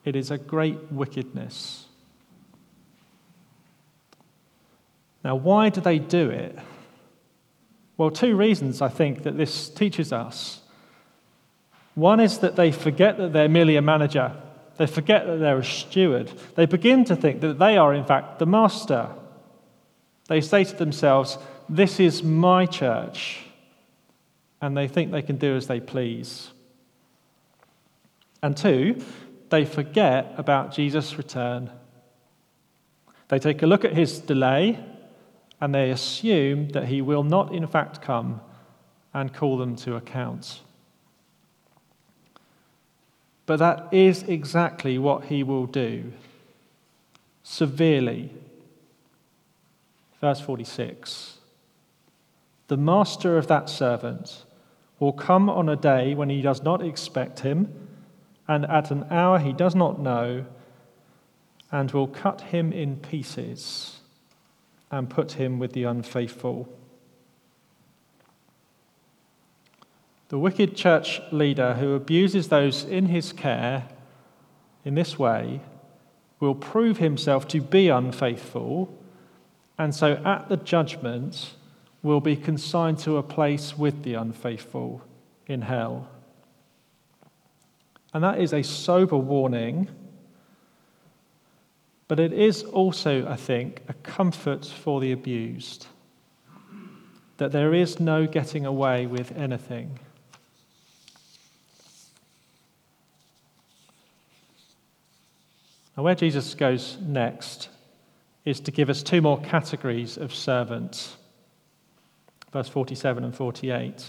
It 0.06 0.16
is 0.16 0.32
a 0.32 0.38
great 0.38 0.92
wickedness. 0.92 1.86
Now, 5.24 5.36
why 5.36 5.70
do 5.70 5.82
they 5.82 6.00
do 6.00 6.30
it? 6.30 6.58
Well, 7.98 8.10
two 8.10 8.36
reasons 8.36 8.82
I 8.82 8.90
think 8.90 9.24
that 9.24 9.38
this 9.38 9.70
teaches 9.70 10.12
us. 10.12 10.62
One 11.94 12.20
is 12.20 12.40
that 12.40 12.56
they 12.56 12.72
forget 12.72 13.18
that 13.18 13.34
they're 13.34 13.50
merely 13.50 13.76
a 13.76 13.82
manager, 13.82 14.32
they 14.78 14.88
forget 14.88 15.28
that 15.28 15.38
they're 15.38 15.60
a 15.60 15.64
steward. 15.64 16.32
They 16.56 16.66
begin 16.66 17.06
to 17.06 17.16
think 17.16 17.42
that 17.42 17.60
they 17.60 17.78
are, 17.78 17.94
in 17.94 18.06
fact, 18.06 18.40
the 18.40 18.48
master. 18.48 19.10
They 20.28 20.42
say 20.42 20.64
to 20.64 20.76
themselves, 20.76 21.38
This 21.70 22.00
is 22.00 22.24
my 22.24 22.66
church 22.66 23.46
and 24.62 24.78
they 24.78 24.88
think 24.88 25.12
they 25.12 25.22
can 25.22 25.38
do 25.38 25.56
as 25.56 25.68
they 25.68 25.80
please. 25.80 26.52
And 28.44 28.56
two, 28.56 29.02
they 29.50 29.66
forget 29.66 30.34
about 30.38 30.72
Jesus' 30.72 31.18
return. 31.18 31.72
They 33.28 33.40
take 33.40 33.62
a 33.64 33.68
look 33.68 33.84
at 33.84 33.94
his 33.94 34.20
delay 34.20 34.80
and 35.60 35.74
they 35.74 35.90
assume 35.90 36.70
that 36.70 36.88
he 36.88 37.02
will 37.02 37.24
not, 37.24 37.54
in 37.54 37.66
fact, 37.68 38.02
come 38.02 38.42
and 39.14 39.34
call 39.34 39.58
them 39.58 39.76
to 39.78 39.96
account. 39.96 40.62
But 43.46 43.58
that 43.58 43.90
is 43.92 44.24
exactly 44.24 44.98
what 44.98 45.26
he 45.26 45.44
will 45.44 45.66
do 45.66 46.14
severely. 47.44 48.32
Verse 50.20 50.40
46 50.40 51.40
The 52.68 52.78
master 52.78 53.38
of 53.38 53.48
that 53.48 53.70
servant 53.70 54.46
will 55.02 55.12
come 55.12 55.50
on 55.50 55.68
a 55.68 55.76
day 55.76 56.14
when 56.14 56.30
he 56.30 56.44
does 56.44 56.62
not 56.62 56.86
expect 56.86 57.40
him, 57.40 57.68
and 58.48 58.64
at 58.66 58.92
an 58.92 59.04
hour 59.10 59.40
he 59.40 59.52
does 59.52 59.74
not 59.74 60.00
know, 60.00 60.46
and 61.72 61.90
will 61.92 62.08
cut 62.08 62.40
him 62.40 62.72
in 62.72 62.96
pieces 62.96 64.00
and 64.92 65.10
put 65.10 65.34
him 65.34 65.58
with 65.58 65.74
the 65.74 65.84
unfaithful. 65.84 66.70
The 70.30 70.38
wicked 70.38 70.76
church 70.76 71.20
leader 71.32 71.74
who 71.74 71.96
abuses 71.96 72.50
those 72.50 72.84
in 72.84 73.08
his 73.08 73.34
care 73.34 73.88
in 74.86 74.94
this 74.94 75.18
way 75.18 75.62
will 76.40 76.56
prove 76.56 77.00
himself 77.00 77.48
to 77.48 77.60
be 77.60 77.90
unfaithful, 77.90 78.96
and 79.80 79.96
so 79.96 80.22
at 80.24 80.48
the 80.48 80.58
judgment, 80.58 81.56
will 82.04 82.22
be 82.22 82.36
consigned 82.36 82.98
to 83.00 83.18
a 83.18 83.24
place 83.24 83.78
with 83.78 84.04
the 84.04 84.16
unfaithful 84.16 85.02
in 85.48 85.62
hell. 85.62 86.10
And 88.14 88.24
that 88.24 88.40
is 88.40 88.54
a 88.54 88.64
sober 88.64 89.18
warning, 89.18 89.88
but 92.08 92.20
it 92.20 92.34
is 92.34 92.64
also, 92.64 93.28
I 93.28 93.36
think, 93.36 93.82
a 93.88 93.94
comfort 93.94 94.66
for 94.66 95.00
the 95.00 95.12
abused 95.12 95.88
that 97.38 97.52
there 97.52 97.74
is 97.74 98.00
no 98.00 98.28
getting 98.28 98.68
away 98.68 99.08
with 99.08 99.36
anything. 99.36 99.98
Now, 105.98 106.04
where 106.04 106.14
Jesus 106.14 106.54
goes 106.54 107.00
next 107.02 107.70
is 108.46 108.60
to 108.60 108.72
give 108.72 108.92
us 108.92 109.02
two 109.02 109.22
more 109.22 109.42
categories 109.42 110.18
of 110.18 110.36
servants 110.36 111.18
verse 112.52 112.68
47 112.68 113.24
and 113.24 113.36
48. 113.36 114.06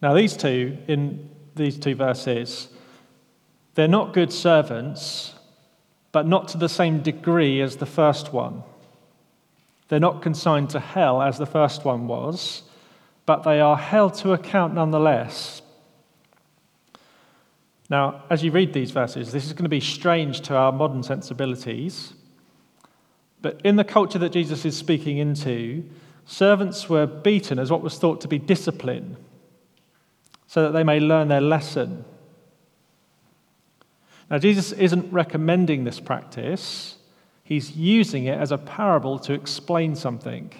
Now, 0.00 0.14
these 0.14 0.36
two, 0.36 0.78
in 0.86 1.28
these 1.54 1.78
two 1.78 1.94
verses, 1.94 2.68
They're 3.74 3.86
not 3.86 4.12
good 4.12 4.32
servants, 4.32 5.34
but 6.10 6.26
not 6.26 6.48
to 6.48 6.58
the 6.58 6.68
same 6.68 7.00
degree 7.00 7.60
as 7.60 7.76
the 7.76 7.86
first 7.86 8.32
one. 8.32 8.64
They're 9.86 10.00
not 10.00 10.20
consigned 10.20 10.70
to 10.70 10.80
hell 10.80 11.22
as 11.22 11.38
the 11.38 11.46
first 11.46 11.84
one 11.84 12.08
was, 12.08 12.64
but 13.24 13.44
they 13.44 13.60
are 13.60 13.76
held 13.76 14.14
to 14.14 14.32
account 14.32 14.74
nonetheless. 14.74 15.62
Now, 17.88 18.24
as 18.28 18.42
you 18.42 18.50
read 18.50 18.72
these 18.72 18.90
verses, 18.90 19.30
this 19.30 19.46
is 19.46 19.52
going 19.52 19.64
to 19.64 19.68
be 19.68 19.80
strange 19.80 20.40
to 20.42 20.56
our 20.56 20.72
modern 20.72 21.04
sensibilities. 21.04 22.14
But 23.40 23.60
in 23.64 23.76
the 23.76 23.84
culture 23.84 24.18
that 24.18 24.32
Jesus 24.32 24.64
is 24.64 24.76
speaking 24.76 25.18
into, 25.18 25.84
servants 26.26 26.88
were 26.88 27.06
beaten 27.06 27.58
as 27.58 27.70
what 27.70 27.82
was 27.82 27.98
thought 27.98 28.20
to 28.22 28.28
be 28.28 28.38
discipline, 28.38 29.16
so 30.46 30.62
that 30.62 30.72
they 30.72 30.84
may 30.84 31.00
learn 31.00 31.28
their 31.28 31.40
lesson. 31.40 32.04
Now, 34.30 34.38
Jesus 34.38 34.72
isn't 34.72 35.12
recommending 35.12 35.84
this 35.84 36.00
practice, 36.00 36.96
he's 37.44 37.76
using 37.76 38.24
it 38.24 38.38
as 38.38 38.52
a 38.52 38.58
parable 38.58 39.18
to 39.20 39.32
explain 39.32 39.94
something. 39.94 40.52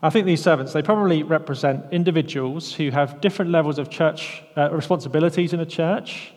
I 0.00 0.10
think 0.10 0.26
these 0.26 0.42
servants, 0.42 0.72
they 0.72 0.82
probably 0.82 1.24
represent 1.24 1.84
individuals 1.92 2.72
who 2.72 2.90
have 2.90 3.20
different 3.20 3.50
levels 3.50 3.78
of 3.80 3.90
church 3.90 4.44
uh, 4.56 4.70
responsibilities 4.70 5.52
in 5.52 5.58
a 5.58 5.66
church 5.66 6.32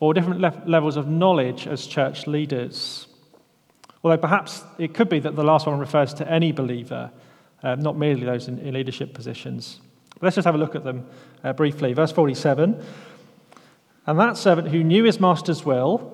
or 0.00 0.12
different 0.12 0.40
le- 0.40 0.62
levels 0.66 0.96
of 0.96 1.06
knowledge 1.06 1.68
as 1.68 1.86
church 1.86 2.26
leaders. 2.26 3.06
Although 4.04 4.18
perhaps 4.18 4.62
it 4.78 4.92
could 4.92 5.08
be 5.08 5.18
that 5.20 5.34
the 5.34 5.42
last 5.42 5.66
one 5.66 5.78
refers 5.78 6.12
to 6.14 6.30
any 6.30 6.52
believer, 6.52 7.10
uh, 7.62 7.74
not 7.76 7.96
merely 7.96 8.24
those 8.24 8.48
in, 8.48 8.58
in, 8.58 8.74
leadership 8.74 9.14
positions. 9.14 9.80
Let's 10.20 10.36
just 10.36 10.44
have 10.44 10.54
a 10.54 10.58
look 10.58 10.74
at 10.74 10.84
them 10.84 11.06
uh, 11.42 11.54
briefly. 11.54 11.94
Verse 11.94 12.12
47 12.12 12.84
And 14.06 14.20
that 14.20 14.36
servant 14.36 14.68
who 14.68 14.84
knew 14.84 15.04
his 15.04 15.18
master's 15.18 15.64
will, 15.64 16.10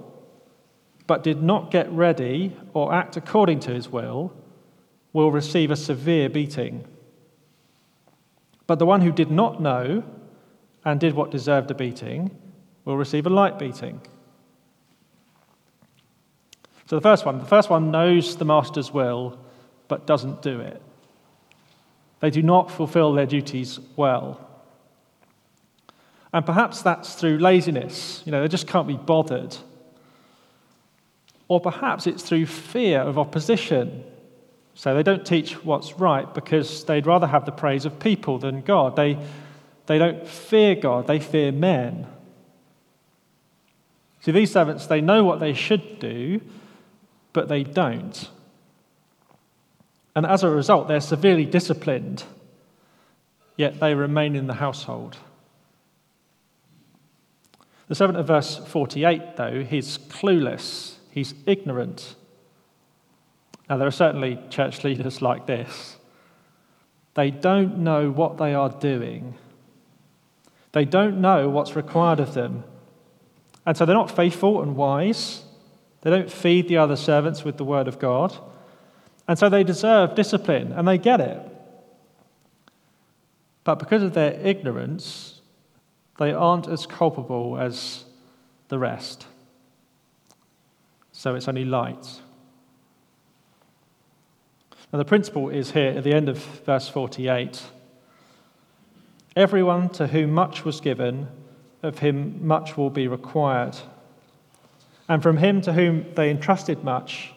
but 1.09 1.25
did 1.25 1.43
not 1.43 1.73
get 1.73 1.91
ready 1.91 2.57
or 2.73 2.95
act 2.95 3.17
according 3.17 3.59
to 3.61 3.75
his 3.75 3.89
will, 3.89 4.33
will 5.13 5.33
receive 5.33 5.73
a 5.73 5.77
severe 5.77 6.29
beating. 6.29 6.87
But 8.69 8.79
the 8.79 8.87
one 8.87 9.01
who 9.01 9.11
did 9.11 9.33
not 9.33 9.61
know 9.61 10.05
and 10.85 11.01
did 11.01 11.15
what 11.15 11.33
deserved 11.33 11.73
a 11.73 11.75
beating 11.75 12.31
will 12.85 12.97
receive 12.97 13.27
a 13.27 13.31
light 13.31 13.59
beating. 13.59 14.01
So 16.91 16.97
the 16.97 17.03
first 17.03 17.25
one, 17.25 17.39
the 17.39 17.45
first 17.45 17.71
one 17.71 17.93
knows 17.93 18.35
the 18.35 18.45
master's 18.45 18.93
will 18.93 19.39
but 19.87 20.09
doesn't 20.09 20.43
do 20.43 20.59
it. 20.59 20.83
They 22.19 22.31
do 22.31 22.43
not 22.43 22.69
fulfill 22.69 23.13
their 23.13 23.27
duties 23.27 23.79
well. 23.95 24.45
And 26.33 26.45
perhaps 26.45 26.83
that's 26.83 27.15
through 27.15 27.39
laziness. 27.39 28.25
You 28.27 28.33
know, 28.33 28.43
they 28.43 28.49
just 28.49 28.67
can't 28.67 28.89
be 28.89 28.97
bothered. 28.97 29.57
Or 31.47 31.61
perhaps 31.61 32.09
it's 32.09 32.25
through 32.25 32.47
fear 32.47 32.99
of 33.03 33.19
opposition. 33.21 34.03
So 34.75 34.93
they 34.93 35.05
don't 35.05 35.25
teach 35.25 35.65
what's 35.65 35.97
right 35.97 36.35
because 36.35 36.83
they'd 36.87 37.07
rather 37.07 37.29
have 37.29 37.47
the 37.47 37.53
praise 37.53 37.85
of 37.85 38.01
people 38.01 38.39
than 38.39 38.63
God. 38.63 38.97
They, 38.97 39.17
they 39.87 39.99
don't 39.99 40.27
fear 40.27 40.75
God, 40.75 41.07
they 41.07 41.21
fear 41.21 41.53
men. 41.53 42.09
See, 44.23 44.33
these 44.33 44.53
servants, 44.53 44.89
they 44.89 45.01
know 45.01 45.23
what 45.23 45.39
they 45.39 45.55
should 45.55 46.01
do, 46.01 46.41
but 47.33 47.49
they 47.49 47.63
don't. 47.63 48.29
And 50.15 50.27
as 50.27 50.43
a 50.43 50.51
result, 50.51 50.89
they're 50.89 51.01
severely 51.01 51.45
disciplined, 51.45 52.25
yet 53.57 53.81
they 53.81 53.95
remain 53.95 54.35
in 54.35 54.47
the 54.47 54.55
household. 54.55 55.17
The 57.89 57.95
servant 57.95 58.19
of 58.19 58.27
verse 58.27 58.57
48, 58.57 59.37
though, 59.37 59.65
he's 59.65 59.99
clueless, 59.99 60.95
he's 61.11 61.35
ignorant. 61.47 62.15
Now, 63.69 63.77
there 63.79 63.87
are 63.87 63.93
certainly 63.93 64.39
church 64.49 64.85
leaders 64.85 65.23
like 65.23 65.47
this. 65.47 65.97
They 67.15 67.31
don't 67.31 67.79
know 67.79 68.11
what 68.11 68.39
they 68.39 68.55
are 68.55 68.71
doing, 68.71 69.35
they 70.73 70.85
don't 70.85 71.21
know 71.21 71.49
what's 71.49 71.75
required 71.75 72.21
of 72.21 72.35
them. 72.35 72.65
And 73.67 73.77
so 73.77 73.85
they're 73.85 73.95
not 73.95 74.15
faithful 74.15 74.63
and 74.63 74.75
wise. 74.75 75.45
They 76.03 76.11
don't 76.11 76.31
feed 76.31 76.69
the 76.69 76.79
other 76.79 76.97
servants 76.97 77.45
with 77.45 77.57
the 77.57 77.65
word 77.65 77.89
of 77.89 77.99
God. 77.99 78.37
And 79.29 79.39
so 79.39 79.49
they 79.49 79.65
deserve 79.65 80.15
discipline, 80.15 80.73
and 80.73 80.89
they 80.89 80.99
get 80.99 81.21
it. 81.21 81.41
But 83.65 83.79
because 83.79 84.03
of 84.03 84.15
their 84.15 84.33
ignorance, 84.33 85.41
they 86.19 86.33
aren't 86.33 86.69
as 86.69 86.87
culpable 86.87 87.59
as 87.59 88.05
the 88.69 88.79
rest. 88.79 89.27
So 91.13 91.35
it's 91.35 91.49
only 91.49 91.65
light. 91.65 92.21
Now, 94.93 94.99
the 94.99 95.05
principle 95.05 95.51
is 95.51 95.71
here 95.71 95.93
at 95.97 96.03
the 96.03 96.13
end 96.13 96.29
of 96.29 96.39
verse 96.39 96.89
48 96.89 97.63
Everyone 99.37 99.89
to 99.91 100.09
whom 100.09 100.33
much 100.33 100.65
was 100.65 100.81
given, 100.81 101.29
of 101.83 102.01
him 102.01 102.45
much 102.45 102.77
will 102.77 102.91
be 102.91 103.07
required. 103.07 103.77
And 105.11 105.25
from 105.25 105.39
him 105.39 105.61
to 105.63 105.73
whom 105.73 106.07
they 106.15 106.31
entrusted 106.31 106.85
much, 106.85 107.33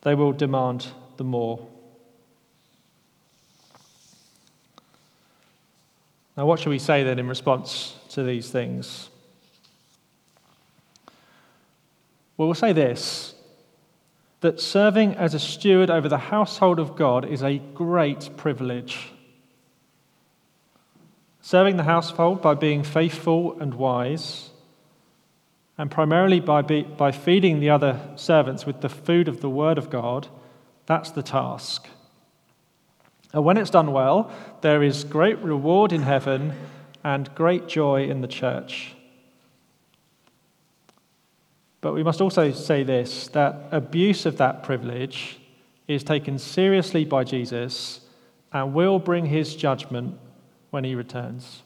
they 0.00 0.14
will 0.14 0.32
demand 0.32 0.86
the 1.18 1.24
more. 1.24 1.68
Now, 6.38 6.46
what 6.46 6.58
should 6.58 6.70
we 6.70 6.78
say 6.78 7.04
then 7.04 7.18
in 7.18 7.28
response 7.28 7.94
to 8.12 8.22
these 8.22 8.50
things? 8.50 9.10
Well, 12.38 12.48
we'll 12.48 12.54
say 12.54 12.72
this 12.72 13.34
that 14.40 14.58
serving 14.58 15.14
as 15.16 15.34
a 15.34 15.38
steward 15.38 15.90
over 15.90 16.08
the 16.08 16.16
household 16.16 16.78
of 16.78 16.96
God 16.96 17.26
is 17.26 17.42
a 17.42 17.58
great 17.58 18.30
privilege. 18.38 19.12
Serving 21.42 21.76
the 21.76 21.84
household 21.84 22.40
by 22.40 22.54
being 22.54 22.82
faithful 22.82 23.60
and 23.60 23.74
wise, 23.74 24.51
and 25.82 25.90
primarily 25.90 26.38
by, 26.38 26.62
be, 26.62 26.82
by 26.82 27.10
feeding 27.10 27.58
the 27.58 27.68
other 27.68 27.98
servants 28.14 28.64
with 28.64 28.82
the 28.82 28.88
food 28.88 29.26
of 29.26 29.40
the 29.40 29.50
Word 29.50 29.78
of 29.78 29.90
God, 29.90 30.28
that's 30.86 31.10
the 31.10 31.24
task. 31.24 31.88
And 33.32 33.44
when 33.44 33.56
it's 33.56 33.68
done 33.68 33.90
well, 33.90 34.30
there 34.60 34.84
is 34.84 35.02
great 35.02 35.40
reward 35.40 35.92
in 35.92 36.02
heaven 36.02 36.52
and 37.02 37.34
great 37.34 37.66
joy 37.66 38.04
in 38.04 38.20
the 38.20 38.28
church. 38.28 38.94
But 41.80 41.94
we 41.94 42.04
must 42.04 42.20
also 42.20 42.52
say 42.52 42.84
this 42.84 43.26
that 43.30 43.66
abuse 43.72 44.24
of 44.24 44.36
that 44.36 44.62
privilege 44.62 45.40
is 45.88 46.04
taken 46.04 46.38
seriously 46.38 47.04
by 47.04 47.24
Jesus 47.24 48.02
and 48.52 48.72
will 48.72 49.00
bring 49.00 49.26
his 49.26 49.56
judgment 49.56 50.16
when 50.70 50.84
he 50.84 50.94
returns. 50.94 51.62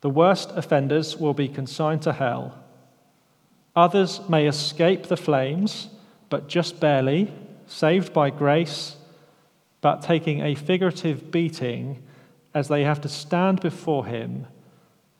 The 0.00 0.10
worst 0.10 0.50
offenders 0.54 1.16
will 1.16 1.34
be 1.34 1.48
consigned 1.48 2.02
to 2.02 2.12
hell. 2.12 2.58
Others 3.74 4.28
may 4.28 4.46
escape 4.46 5.04
the 5.04 5.16
flames, 5.16 5.88
but 6.30 6.48
just 6.48 6.80
barely, 6.80 7.32
saved 7.66 8.12
by 8.12 8.30
grace, 8.30 8.96
but 9.80 10.02
taking 10.02 10.40
a 10.40 10.54
figurative 10.54 11.30
beating 11.30 12.02
as 12.54 12.68
they 12.68 12.84
have 12.84 13.00
to 13.02 13.08
stand 13.08 13.60
before 13.60 14.06
him 14.06 14.46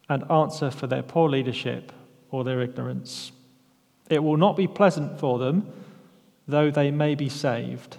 and 0.08 0.30
answer 0.30 0.70
for 0.70 0.86
their 0.86 1.02
poor 1.02 1.28
leadership 1.28 1.92
or 2.30 2.44
their 2.44 2.60
ignorance. 2.60 3.32
It 4.08 4.22
will 4.22 4.36
not 4.36 4.56
be 4.56 4.66
pleasant 4.66 5.18
for 5.18 5.38
them, 5.38 5.70
though 6.46 6.70
they 6.70 6.90
may 6.90 7.14
be 7.14 7.28
saved. 7.28 7.98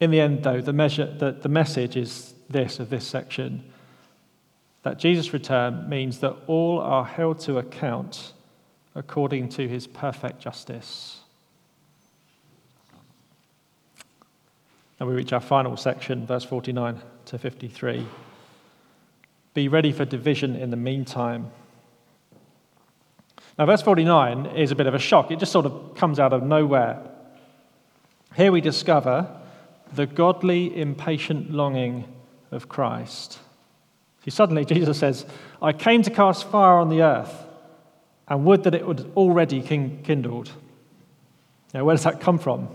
In 0.00 0.10
the 0.10 0.20
end, 0.20 0.44
though, 0.44 0.60
the, 0.60 0.72
measure, 0.72 1.06
the, 1.06 1.32
the 1.32 1.48
message 1.48 1.96
is 1.96 2.34
this 2.48 2.80
of 2.80 2.90
this 2.90 3.06
section 3.06 3.64
that 4.82 4.98
Jesus' 4.98 5.32
return 5.32 5.88
means 5.88 6.20
that 6.20 6.34
all 6.46 6.78
are 6.80 7.04
held 7.04 7.40
to 7.40 7.58
account 7.58 8.32
according 8.94 9.48
to 9.50 9.68
his 9.68 9.86
perfect 9.86 10.40
justice. 10.40 11.20
And 14.98 15.08
we 15.08 15.14
reach 15.14 15.32
our 15.32 15.40
final 15.40 15.76
section, 15.76 16.26
verse 16.26 16.44
49 16.44 17.00
to 17.26 17.38
53. 17.38 18.06
Be 19.54 19.68
ready 19.68 19.92
for 19.92 20.04
division 20.04 20.56
in 20.56 20.70
the 20.70 20.76
meantime. 20.76 21.50
Now, 23.58 23.66
verse 23.66 23.82
49 23.82 24.46
is 24.46 24.70
a 24.70 24.74
bit 24.74 24.86
of 24.86 24.94
a 24.94 24.98
shock. 24.98 25.30
It 25.30 25.38
just 25.38 25.52
sort 25.52 25.66
of 25.66 25.96
comes 25.96 26.18
out 26.18 26.32
of 26.32 26.42
nowhere. 26.42 27.00
Here 28.36 28.52
we 28.52 28.60
discover 28.60 29.36
the 29.92 30.06
godly, 30.06 30.76
impatient 30.80 31.50
longing 31.50 32.04
of 32.50 32.68
Christ. 32.68 33.38
See, 34.24 34.30
suddenly 34.30 34.64
Jesus 34.64 34.98
says, 34.98 35.26
I 35.60 35.72
came 35.72 36.02
to 36.02 36.10
cast 36.10 36.48
fire 36.48 36.78
on 36.78 36.88
the 36.88 37.02
earth, 37.02 37.34
and 38.26 38.44
would 38.44 38.64
that 38.64 38.74
it 38.74 38.86
would 38.86 39.10
already 39.16 39.62
kindled. 39.62 40.50
Now, 41.72 41.84
where 41.84 41.94
does 41.94 42.04
that 42.04 42.20
come 42.20 42.38
from? 42.38 42.68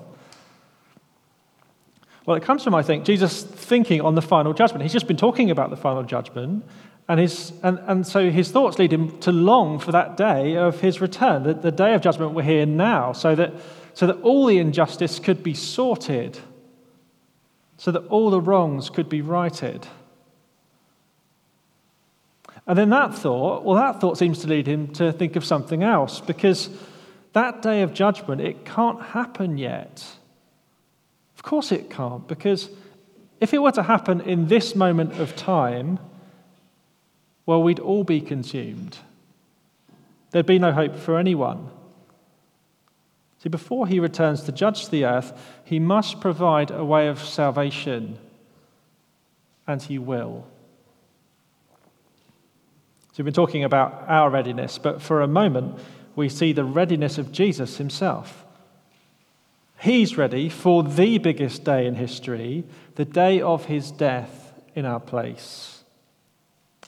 Well, 2.26 2.38
it 2.38 2.44
comes 2.44 2.64
from, 2.64 2.74
I 2.74 2.84
think, 2.84 3.06
Jesus 3.06 3.44
thinking 3.44 4.02
on 4.02 4.16
the 4.16 4.22
final 4.22 4.54
judgment. 4.54 4.84
He's 4.84 4.94
just 4.94 5.08
been 5.08 5.18
talking 5.18 5.52
about 5.52 5.70
the 5.70 5.78
final 5.78 6.04
judgment, 6.04 6.64
And, 7.10 7.20
his, 7.20 7.52
and, 7.64 7.80
and 7.86 8.08
so 8.08 8.32
his 8.32 8.50
thoughts 8.50 8.80
lead 8.80 8.94
him 8.94 9.20
to 9.20 9.32
long 9.32 9.78
for 9.78 9.92
that 9.92 10.16
day 10.16 10.56
of 10.56 10.80
his 10.80 11.02
return, 11.02 11.44
the, 11.44 11.54
the 11.54 11.72
day 11.72 11.94
of 11.94 12.02
judgment 12.02 12.34
we're 12.34 12.44
here 12.44 12.66
now, 12.66 13.12
so 13.12 13.36
that, 13.36 13.54
so 13.94 14.08
that 14.08 14.22
all 14.22 14.46
the 14.46 14.58
injustice 14.58 15.20
could 15.20 15.44
be 15.44 15.54
sorted, 15.54 16.40
so 17.84 17.92
that 17.92 18.08
all 18.08 18.30
the 18.30 18.40
wrongs 18.40 18.90
could 18.90 19.10
be 19.10 19.22
righted. 19.22 19.86
And 22.66 22.78
then 22.78 22.92
that 22.92 23.14
thought, 23.14 23.66
well, 23.66 23.76
that 23.76 24.00
thought 24.00 24.18
seems 24.18 24.40
to 24.40 24.48
lead 24.48 24.68
him 24.68 24.88
to 24.94 25.12
think 25.12 25.36
of 25.36 25.44
something 25.44 25.84
else, 25.84 26.22
because 26.22 26.70
that 27.34 27.62
day 27.62 27.82
of 27.82 27.94
judgment, 27.94 28.40
it 28.40 28.64
can't 28.64 29.02
happen 29.02 29.58
yet. 29.58 30.16
Of 31.36 31.44
course 31.44 31.74
it 31.74 31.90
can't, 31.90 32.26
because 32.26 32.70
if 33.42 33.54
it 33.54 33.62
were 33.62 33.74
to 33.74 33.84
happen 33.84 34.22
in 34.22 34.48
this 34.48 34.78
moment 34.78 35.20
of 35.20 35.36
time, 35.36 36.00
well, 37.46 37.62
we'd 37.62 37.82
all 37.82 38.06
be 38.06 38.22
consumed. 38.22 38.98
There'd 40.32 40.46
be 40.46 40.58
no 40.58 40.72
hope 40.72 40.96
for 40.96 41.18
anyone. 41.18 41.70
See, 43.44 43.50
before 43.50 43.88
he 43.88 44.00
returns 44.00 44.44
to 44.44 44.54
judge 44.54 44.88
the 44.88 45.04
earth, 45.04 45.34
he 45.66 45.78
must 45.78 46.22
provide 46.22 46.72
a 46.72 46.86
way 46.86 47.10
of 47.10 47.22
salvation, 47.22 48.18
and 49.68 49.82
he 49.82 50.00
will. 50.00 50.48
So, 53.12 53.18
we've 53.18 53.26
been 53.26 53.34
talking 53.34 53.66
about 53.66 54.06
our 54.08 54.30
readiness, 54.30 54.78
but 54.78 55.02
for 55.02 55.22
a 55.22 55.28
moment, 55.28 55.78
we 56.16 56.30
see 56.30 56.54
the 56.54 56.64
readiness 56.64 57.18
of 57.18 57.34
Jesus 57.34 57.76
himself. 57.76 58.46
He's 59.78 60.18
ready 60.18 60.48
for 60.48 60.82
the 60.82 61.18
biggest 61.18 61.66
day 61.66 61.86
in 61.86 61.96
history, 61.96 62.64
the 62.96 63.04
day 63.04 63.42
of 63.42 63.66
his 63.66 63.92
death 63.92 64.54
in 64.74 64.86
our 64.86 65.02
place. 65.02 65.84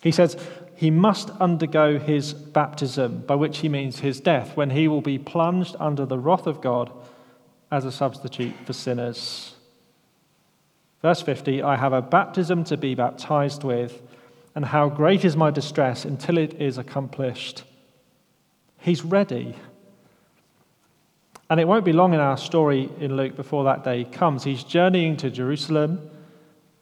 He 0.02 0.13
says 0.13 0.38
he 0.76 0.92
must 0.92 1.30
undergo 1.40 1.98
his 1.98 2.34
baptism, 2.34 3.24
by 3.26 3.36
which 3.36 3.60
he 3.60 3.70
means 3.70 4.00
his 4.00 4.20
death, 4.20 4.58
when 4.58 4.72
he 4.72 4.88
will 4.88 5.02
be 5.02 5.18
plunged 5.18 5.76
under 5.80 6.06
the 6.06 6.20
wrath 6.20 6.48
of 6.48 6.62
God 6.62 6.92
as 7.72 7.86
a 7.86 7.92
substitute 7.92 8.54
for 8.66 8.74
sinners. 8.74 9.56
Verse 11.02 11.22
50 11.22 11.62
I 11.62 11.78
have 11.78 11.94
a 11.94 12.02
baptism 12.02 12.64
to 12.66 12.78
be 12.78 12.94
baptized 12.94 13.64
with, 13.64 14.02
and 14.54 14.66
how 14.66 14.90
great 14.90 15.24
is 15.24 15.38
my 15.38 15.50
distress 15.50 16.04
until 16.04 16.38
it 16.38 16.54
is 16.62 16.78
accomplished. 16.78 17.64
He's 18.80 19.04
ready. 19.04 19.56
And 21.50 21.60
it 21.60 21.68
won't 21.68 21.86
be 21.86 21.94
long 21.94 22.14
in 22.14 22.20
our 22.20 22.38
story 22.38 22.90
in 23.00 23.16
Luke 23.16 23.36
before 23.36 23.66
that 23.66 23.84
day 23.84 24.04
comes. 24.04 24.44
He's 24.44 24.64
journeying 24.64 25.18
to 25.18 25.30
Jerusalem. 25.30 26.10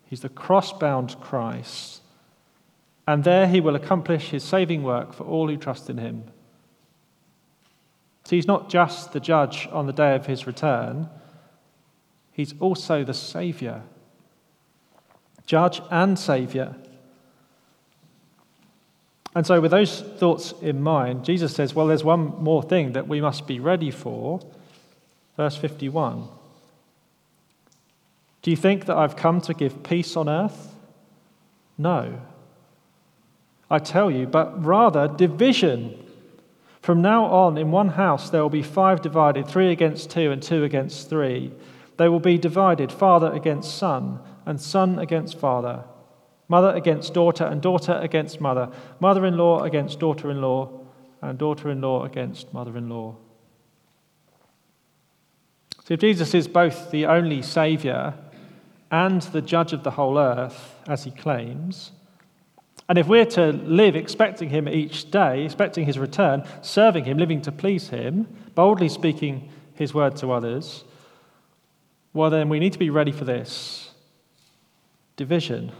He's 0.05 0.21
the 0.21 0.29
cross 0.29 0.71
bound 0.71 1.19
Christ. 1.19 2.02
And 3.07 3.23
there 3.23 3.47
he 3.47 3.59
will 3.59 3.75
accomplish 3.75 4.29
his 4.29 4.43
saving 4.43 4.83
work 4.83 5.13
for 5.13 5.25
all 5.25 5.49
who 5.49 5.57
trust 5.57 5.89
in 5.89 5.97
him. 5.97 6.23
So 8.23 8.35
he's 8.35 8.47
not 8.47 8.69
just 8.69 9.11
the 9.11 9.19
judge 9.19 9.67
on 9.71 9.85
the 9.85 9.93
day 9.93 10.15
of 10.15 10.25
his 10.25 10.47
return, 10.47 11.09
he's 12.31 12.53
also 12.59 13.03
the 13.03 13.13
Saviour. 13.13 13.83
Judge 15.45 15.81
and 15.91 16.17
Saviour. 16.17 16.75
And 19.35 19.45
so, 19.45 19.59
with 19.59 19.71
those 19.71 20.01
thoughts 20.01 20.53
in 20.61 20.81
mind, 20.81 21.25
Jesus 21.25 21.53
says, 21.53 21.73
Well, 21.73 21.87
there's 21.87 22.03
one 22.03 22.41
more 22.41 22.61
thing 22.61 22.93
that 22.93 23.07
we 23.07 23.19
must 23.19 23.47
be 23.47 23.59
ready 23.59 23.91
for. 23.91 24.39
Verse 25.35 25.57
51. 25.57 26.27
Do 28.43 28.51
you 28.51 28.57
think 28.57 28.85
that 28.85 28.95
I've 28.95 29.15
come 29.15 29.41
to 29.41 29.53
give 29.53 29.83
peace 29.83 30.15
on 30.15 30.29
earth? 30.29 30.75
No. 31.77 32.21
I 33.73 33.79
tell 33.79 34.09
you, 34.09 34.25
but 34.25 34.63
rather 34.63 35.07
division. 35.07 35.99
From 36.81 37.01
now 37.01 37.25
on, 37.25 37.57
in 37.57 37.71
one 37.71 37.89
house 37.89 38.29
there 38.29 38.41
will 38.41 38.49
be 38.49 38.63
five 38.63 39.01
divided, 39.01 39.47
three 39.47 39.71
against 39.71 40.09
two, 40.09 40.31
and 40.31 40.41
two 40.41 40.63
against 40.63 41.09
three. 41.09 41.51
They 41.97 42.07
will 42.07 42.19
be 42.19 42.37
divided, 42.37 42.91
father 42.91 43.31
against 43.31 43.77
son, 43.77 44.19
and 44.45 44.61
son 44.61 44.99
against 44.99 45.37
father 45.37 45.83
mother 46.47 46.69
against 46.75 47.15
daughter, 47.15 47.45
and 47.45 47.61
daughter 47.61 47.93
against 47.93 48.39
mother, 48.39 48.69
mother 48.99 49.25
in 49.25 49.37
law 49.37 49.63
against 49.63 49.99
daughter 49.99 50.29
in 50.29 50.41
law, 50.41 50.69
and 51.21 51.39
daughter 51.39 51.71
in 51.71 51.81
law 51.81 52.03
against 52.03 52.53
mother 52.53 52.77
in 52.77 52.89
law. 52.89 53.15
So, 55.85 55.95
if 55.95 55.99
Jesus 55.99 56.33
is 56.33 56.47
both 56.47 56.91
the 56.91 57.07
only 57.07 57.41
Saviour 57.41 58.13
and 58.91 59.21
the 59.21 59.41
judge 59.41 59.73
of 59.73 59.83
the 59.83 59.91
whole 59.91 60.19
earth, 60.19 60.75
as 60.87 61.03
he 61.05 61.11
claims, 61.11 61.91
and 62.93 62.99
if 62.99 63.07
we're 63.07 63.25
to 63.25 63.53
live 63.53 63.95
expecting 63.95 64.49
him 64.49 64.69
each 64.69 65.09
day, 65.09 65.45
expecting 65.45 65.83
his 65.83 65.97
return, 65.97 66.43
serving 66.61 67.05
him, 67.05 67.17
living 67.17 67.41
to 67.41 67.51
please 67.51 67.89
him, 67.89 68.27
boldly 68.53 68.87
speaking 68.87 69.49
his 69.73 69.95
word 69.95 70.15
to 70.17 70.31
others, 70.31 70.83
well, 72.13 72.29
then 72.29 72.49
we 72.49 72.59
need 72.59 72.71
to 72.73 72.77
be 72.77 72.91
ready 72.91 73.11
for 73.11 73.25
this 73.25 73.89
division. 75.15 75.71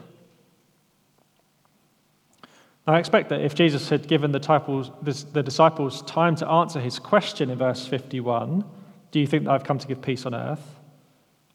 I 2.88 2.97
expect 2.97 3.30
that 3.30 3.41
if 3.41 3.54
Jesus 3.54 3.89
had 3.89 4.08
given 4.08 4.32
the 4.32 4.39
disciples, 4.39 4.89
the 5.04 5.43
disciples 5.43 6.02
time 6.02 6.36
to 6.38 6.49
answer 6.49 6.80
his 6.80 6.97
question 6.97 7.52
in 7.52 7.60
verse 7.60 7.86
51, 7.86 8.65
do 9.12 9.19
you 9.19 9.28
think 9.28 9.43
that 9.43 9.52
I've 9.52 9.63
come 9.63 9.78
to 9.78 9.88
give 9.88 10.02
peace 10.02 10.26
on 10.26 10.34
earth? 10.34 10.80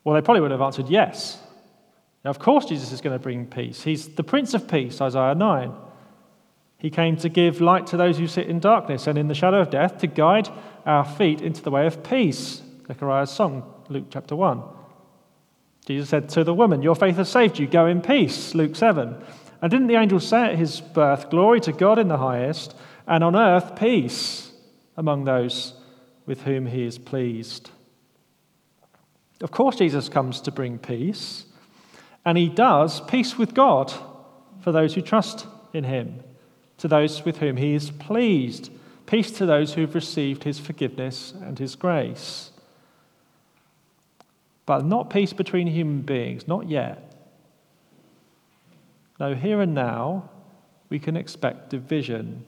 Well, 0.04 0.14
they 0.14 0.20
probably 0.22 0.42
would 0.42 0.52
have 0.52 0.62
answered 0.62 0.88
yes. 0.88 1.42
Now, 2.24 2.30
of 2.30 2.38
course, 2.38 2.66
Jesus 2.66 2.92
is 2.92 3.00
going 3.00 3.16
to 3.16 3.22
bring 3.22 3.46
peace. 3.46 3.82
He's 3.82 4.08
the 4.08 4.24
Prince 4.24 4.54
of 4.54 4.68
Peace, 4.68 5.00
Isaiah 5.00 5.34
9. 5.34 5.72
He 6.78 6.90
came 6.90 7.16
to 7.18 7.28
give 7.28 7.60
light 7.60 7.88
to 7.88 7.96
those 7.96 8.18
who 8.18 8.26
sit 8.26 8.48
in 8.48 8.60
darkness 8.60 9.06
and 9.06 9.18
in 9.18 9.28
the 9.28 9.34
shadow 9.34 9.60
of 9.60 9.70
death, 9.70 9.98
to 9.98 10.06
guide 10.06 10.48
our 10.86 11.04
feet 11.04 11.40
into 11.40 11.62
the 11.62 11.70
way 11.70 11.86
of 11.86 12.04
peace. 12.04 12.62
Zechariah's 12.86 13.30
song, 13.30 13.64
Luke 13.88 14.06
chapter 14.10 14.36
1. 14.36 14.62
Jesus 15.86 16.08
said 16.08 16.28
to 16.30 16.44
the 16.44 16.54
woman, 16.54 16.82
Your 16.82 16.94
faith 16.94 17.16
has 17.16 17.28
saved 17.28 17.58
you, 17.58 17.66
go 17.66 17.86
in 17.86 18.00
peace, 18.00 18.54
Luke 18.54 18.76
7. 18.76 19.16
And 19.60 19.70
didn't 19.70 19.88
the 19.88 19.96
angel 19.96 20.20
say 20.20 20.52
at 20.52 20.58
his 20.58 20.80
birth, 20.80 21.30
Glory 21.30 21.60
to 21.62 21.72
God 21.72 21.98
in 21.98 22.08
the 22.08 22.18
highest, 22.18 22.74
and 23.06 23.24
on 23.24 23.34
earth 23.34 23.74
peace 23.74 24.52
among 24.96 25.24
those 25.24 25.74
with 26.26 26.42
whom 26.42 26.66
he 26.66 26.84
is 26.84 26.98
pleased? 26.98 27.70
Of 29.40 29.50
course, 29.50 29.76
Jesus 29.76 30.08
comes 30.08 30.40
to 30.42 30.52
bring 30.52 30.78
peace, 30.78 31.46
and 32.28 32.36
he 32.36 32.50
does 32.50 33.00
peace 33.00 33.38
with 33.38 33.54
God 33.54 33.90
for 34.60 34.70
those 34.70 34.92
who 34.92 35.00
trust 35.00 35.46
in 35.72 35.84
him, 35.84 36.22
to 36.76 36.86
those 36.86 37.24
with 37.24 37.38
whom 37.38 37.56
he 37.56 37.72
is 37.72 37.90
pleased, 37.90 38.70
peace 39.06 39.30
to 39.30 39.46
those 39.46 39.72
who 39.72 39.80
have 39.80 39.94
received 39.94 40.44
his 40.44 40.58
forgiveness 40.58 41.32
and 41.40 41.58
his 41.58 41.74
grace. 41.74 42.50
But 44.66 44.84
not 44.84 45.08
peace 45.08 45.32
between 45.32 45.68
human 45.68 46.02
beings, 46.02 46.46
not 46.46 46.68
yet. 46.68 47.14
No, 49.18 49.34
here 49.34 49.62
and 49.62 49.72
now, 49.72 50.28
we 50.90 50.98
can 50.98 51.16
expect 51.16 51.70
division. 51.70 52.44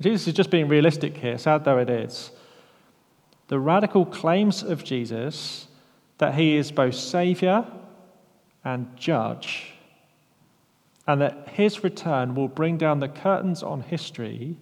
Jesus 0.00 0.26
is 0.26 0.34
just 0.34 0.50
being 0.50 0.66
realistic 0.66 1.16
here, 1.18 1.38
sad 1.38 1.64
though 1.64 1.78
it 1.78 1.88
is. 1.88 2.32
The 3.46 3.60
radical 3.60 4.04
claims 4.04 4.64
of 4.64 4.82
Jesus 4.82 5.68
that 6.18 6.34
he 6.34 6.56
is 6.56 6.70
both 6.70 6.94
Savior 6.94 7.66
and 8.64 8.96
Judge, 8.96 9.74
and 11.06 11.20
that 11.20 11.48
his 11.50 11.84
return 11.84 12.34
will 12.34 12.48
bring 12.48 12.78
down 12.78 13.00
the 13.00 13.08
curtains 13.08 13.62
on 13.62 13.82
history, 13.82 14.56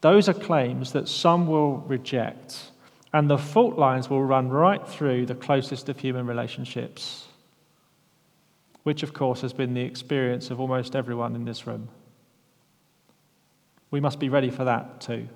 those 0.00 0.28
are 0.28 0.34
claims 0.34 0.92
that 0.92 1.08
some 1.08 1.46
will 1.46 1.76
reject, 1.78 2.72
and 3.12 3.30
the 3.30 3.38
fault 3.38 3.78
lines 3.78 4.10
will 4.10 4.24
run 4.24 4.48
right 4.48 4.86
through 4.88 5.26
the 5.26 5.34
closest 5.34 5.88
of 5.88 5.98
human 5.98 6.26
relationships 6.26 7.28
which, 8.82 9.02
of 9.02 9.12
course, 9.12 9.40
has 9.42 9.52
been 9.52 9.74
the 9.74 9.80
experience 9.80 10.50
of 10.50 10.60
almost 10.60 10.96
everyone 10.96 11.34
in 11.34 11.44
this 11.44 11.66
room. 11.66 11.88
We 13.90 14.00
must 14.00 14.18
be 14.18 14.28
ready 14.28 14.50
for 14.50 14.64
that 14.64 15.00
too. 15.00 15.28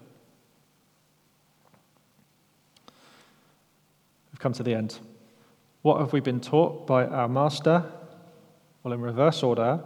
Come 4.47 4.53
to 4.53 4.63
the 4.63 4.75
end. 4.77 5.01
What 5.83 5.99
have 5.99 6.13
we 6.13 6.21
been 6.21 6.41
taught 6.41 6.87
by 6.87 7.05
our 7.05 7.27
Master? 7.27 7.85
Well, 8.85 8.95
in 8.95 9.01
reverse 9.01 9.43
order 9.43 9.81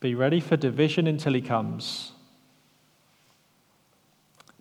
be 0.00 0.14
ready 0.14 0.40
for 0.40 0.58
division 0.58 1.06
until 1.06 1.32
he 1.32 1.40
comes. 1.40 2.12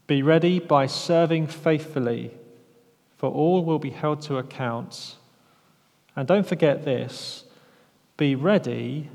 Be 0.08 0.24
ready 0.24 0.60
by 0.60 0.86
serving 0.86 1.48
faithfully, 1.48 2.32
for 3.18 3.30
all 3.30 3.66
will 3.66 3.80
be 3.80 3.90
held 3.90 4.22
to 4.22 4.38
account. 4.38 5.18
And 6.16 6.26
don't 6.26 6.48
forget 6.48 6.86
this 6.86 7.44
be 8.16 8.34
ready 8.34 9.10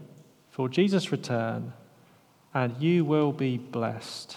for 0.50 0.68
Jesus' 0.68 1.10
return, 1.10 1.72
and 2.52 2.76
you 2.82 3.02
will 3.02 3.32
be 3.32 3.56
blessed. 3.56 4.36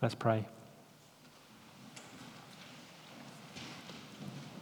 Let's 0.00 0.16
pray. 0.16 0.44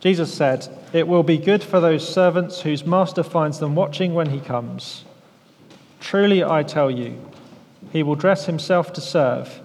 Jesus 0.01 0.32
said, 0.32 0.66
It 0.92 1.07
will 1.07 1.22
be 1.22 1.36
good 1.36 1.62
for 1.62 1.78
those 1.78 2.09
servants 2.09 2.62
whose 2.62 2.86
master 2.86 3.22
finds 3.22 3.59
them 3.59 3.74
watching 3.74 4.14
when 4.14 4.30
he 4.30 4.40
comes. 4.40 5.05
Truly, 6.01 6.42
I 6.42 6.62
tell 6.62 6.90
you, 6.90 7.20
he 7.92 8.03
will 8.03 8.14
dress 8.14 8.46
himself 8.46 8.92
to 8.94 9.01
serve 9.01 9.61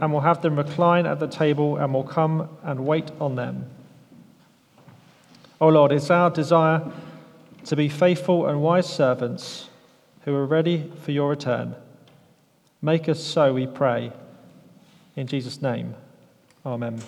and 0.00 0.12
will 0.12 0.20
have 0.20 0.40
them 0.40 0.56
recline 0.56 1.04
at 1.04 1.18
the 1.18 1.26
table 1.26 1.76
and 1.76 1.92
will 1.92 2.04
come 2.04 2.48
and 2.62 2.86
wait 2.86 3.10
on 3.20 3.34
them. 3.34 3.66
O 5.60 5.68
Lord, 5.68 5.92
it's 5.92 6.10
our 6.10 6.30
desire 6.30 6.90
to 7.64 7.76
be 7.76 7.88
faithful 7.88 8.46
and 8.46 8.62
wise 8.62 8.88
servants 8.88 9.68
who 10.24 10.34
are 10.34 10.46
ready 10.46 10.90
for 11.02 11.10
your 11.12 11.30
return. 11.30 11.74
Make 12.80 13.08
us 13.08 13.22
so, 13.22 13.52
we 13.52 13.66
pray. 13.66 14.12
In 15.14 15.26
Jesus' 15.26 15.60
name, 15.60 15.94
amen. 16.64 17.00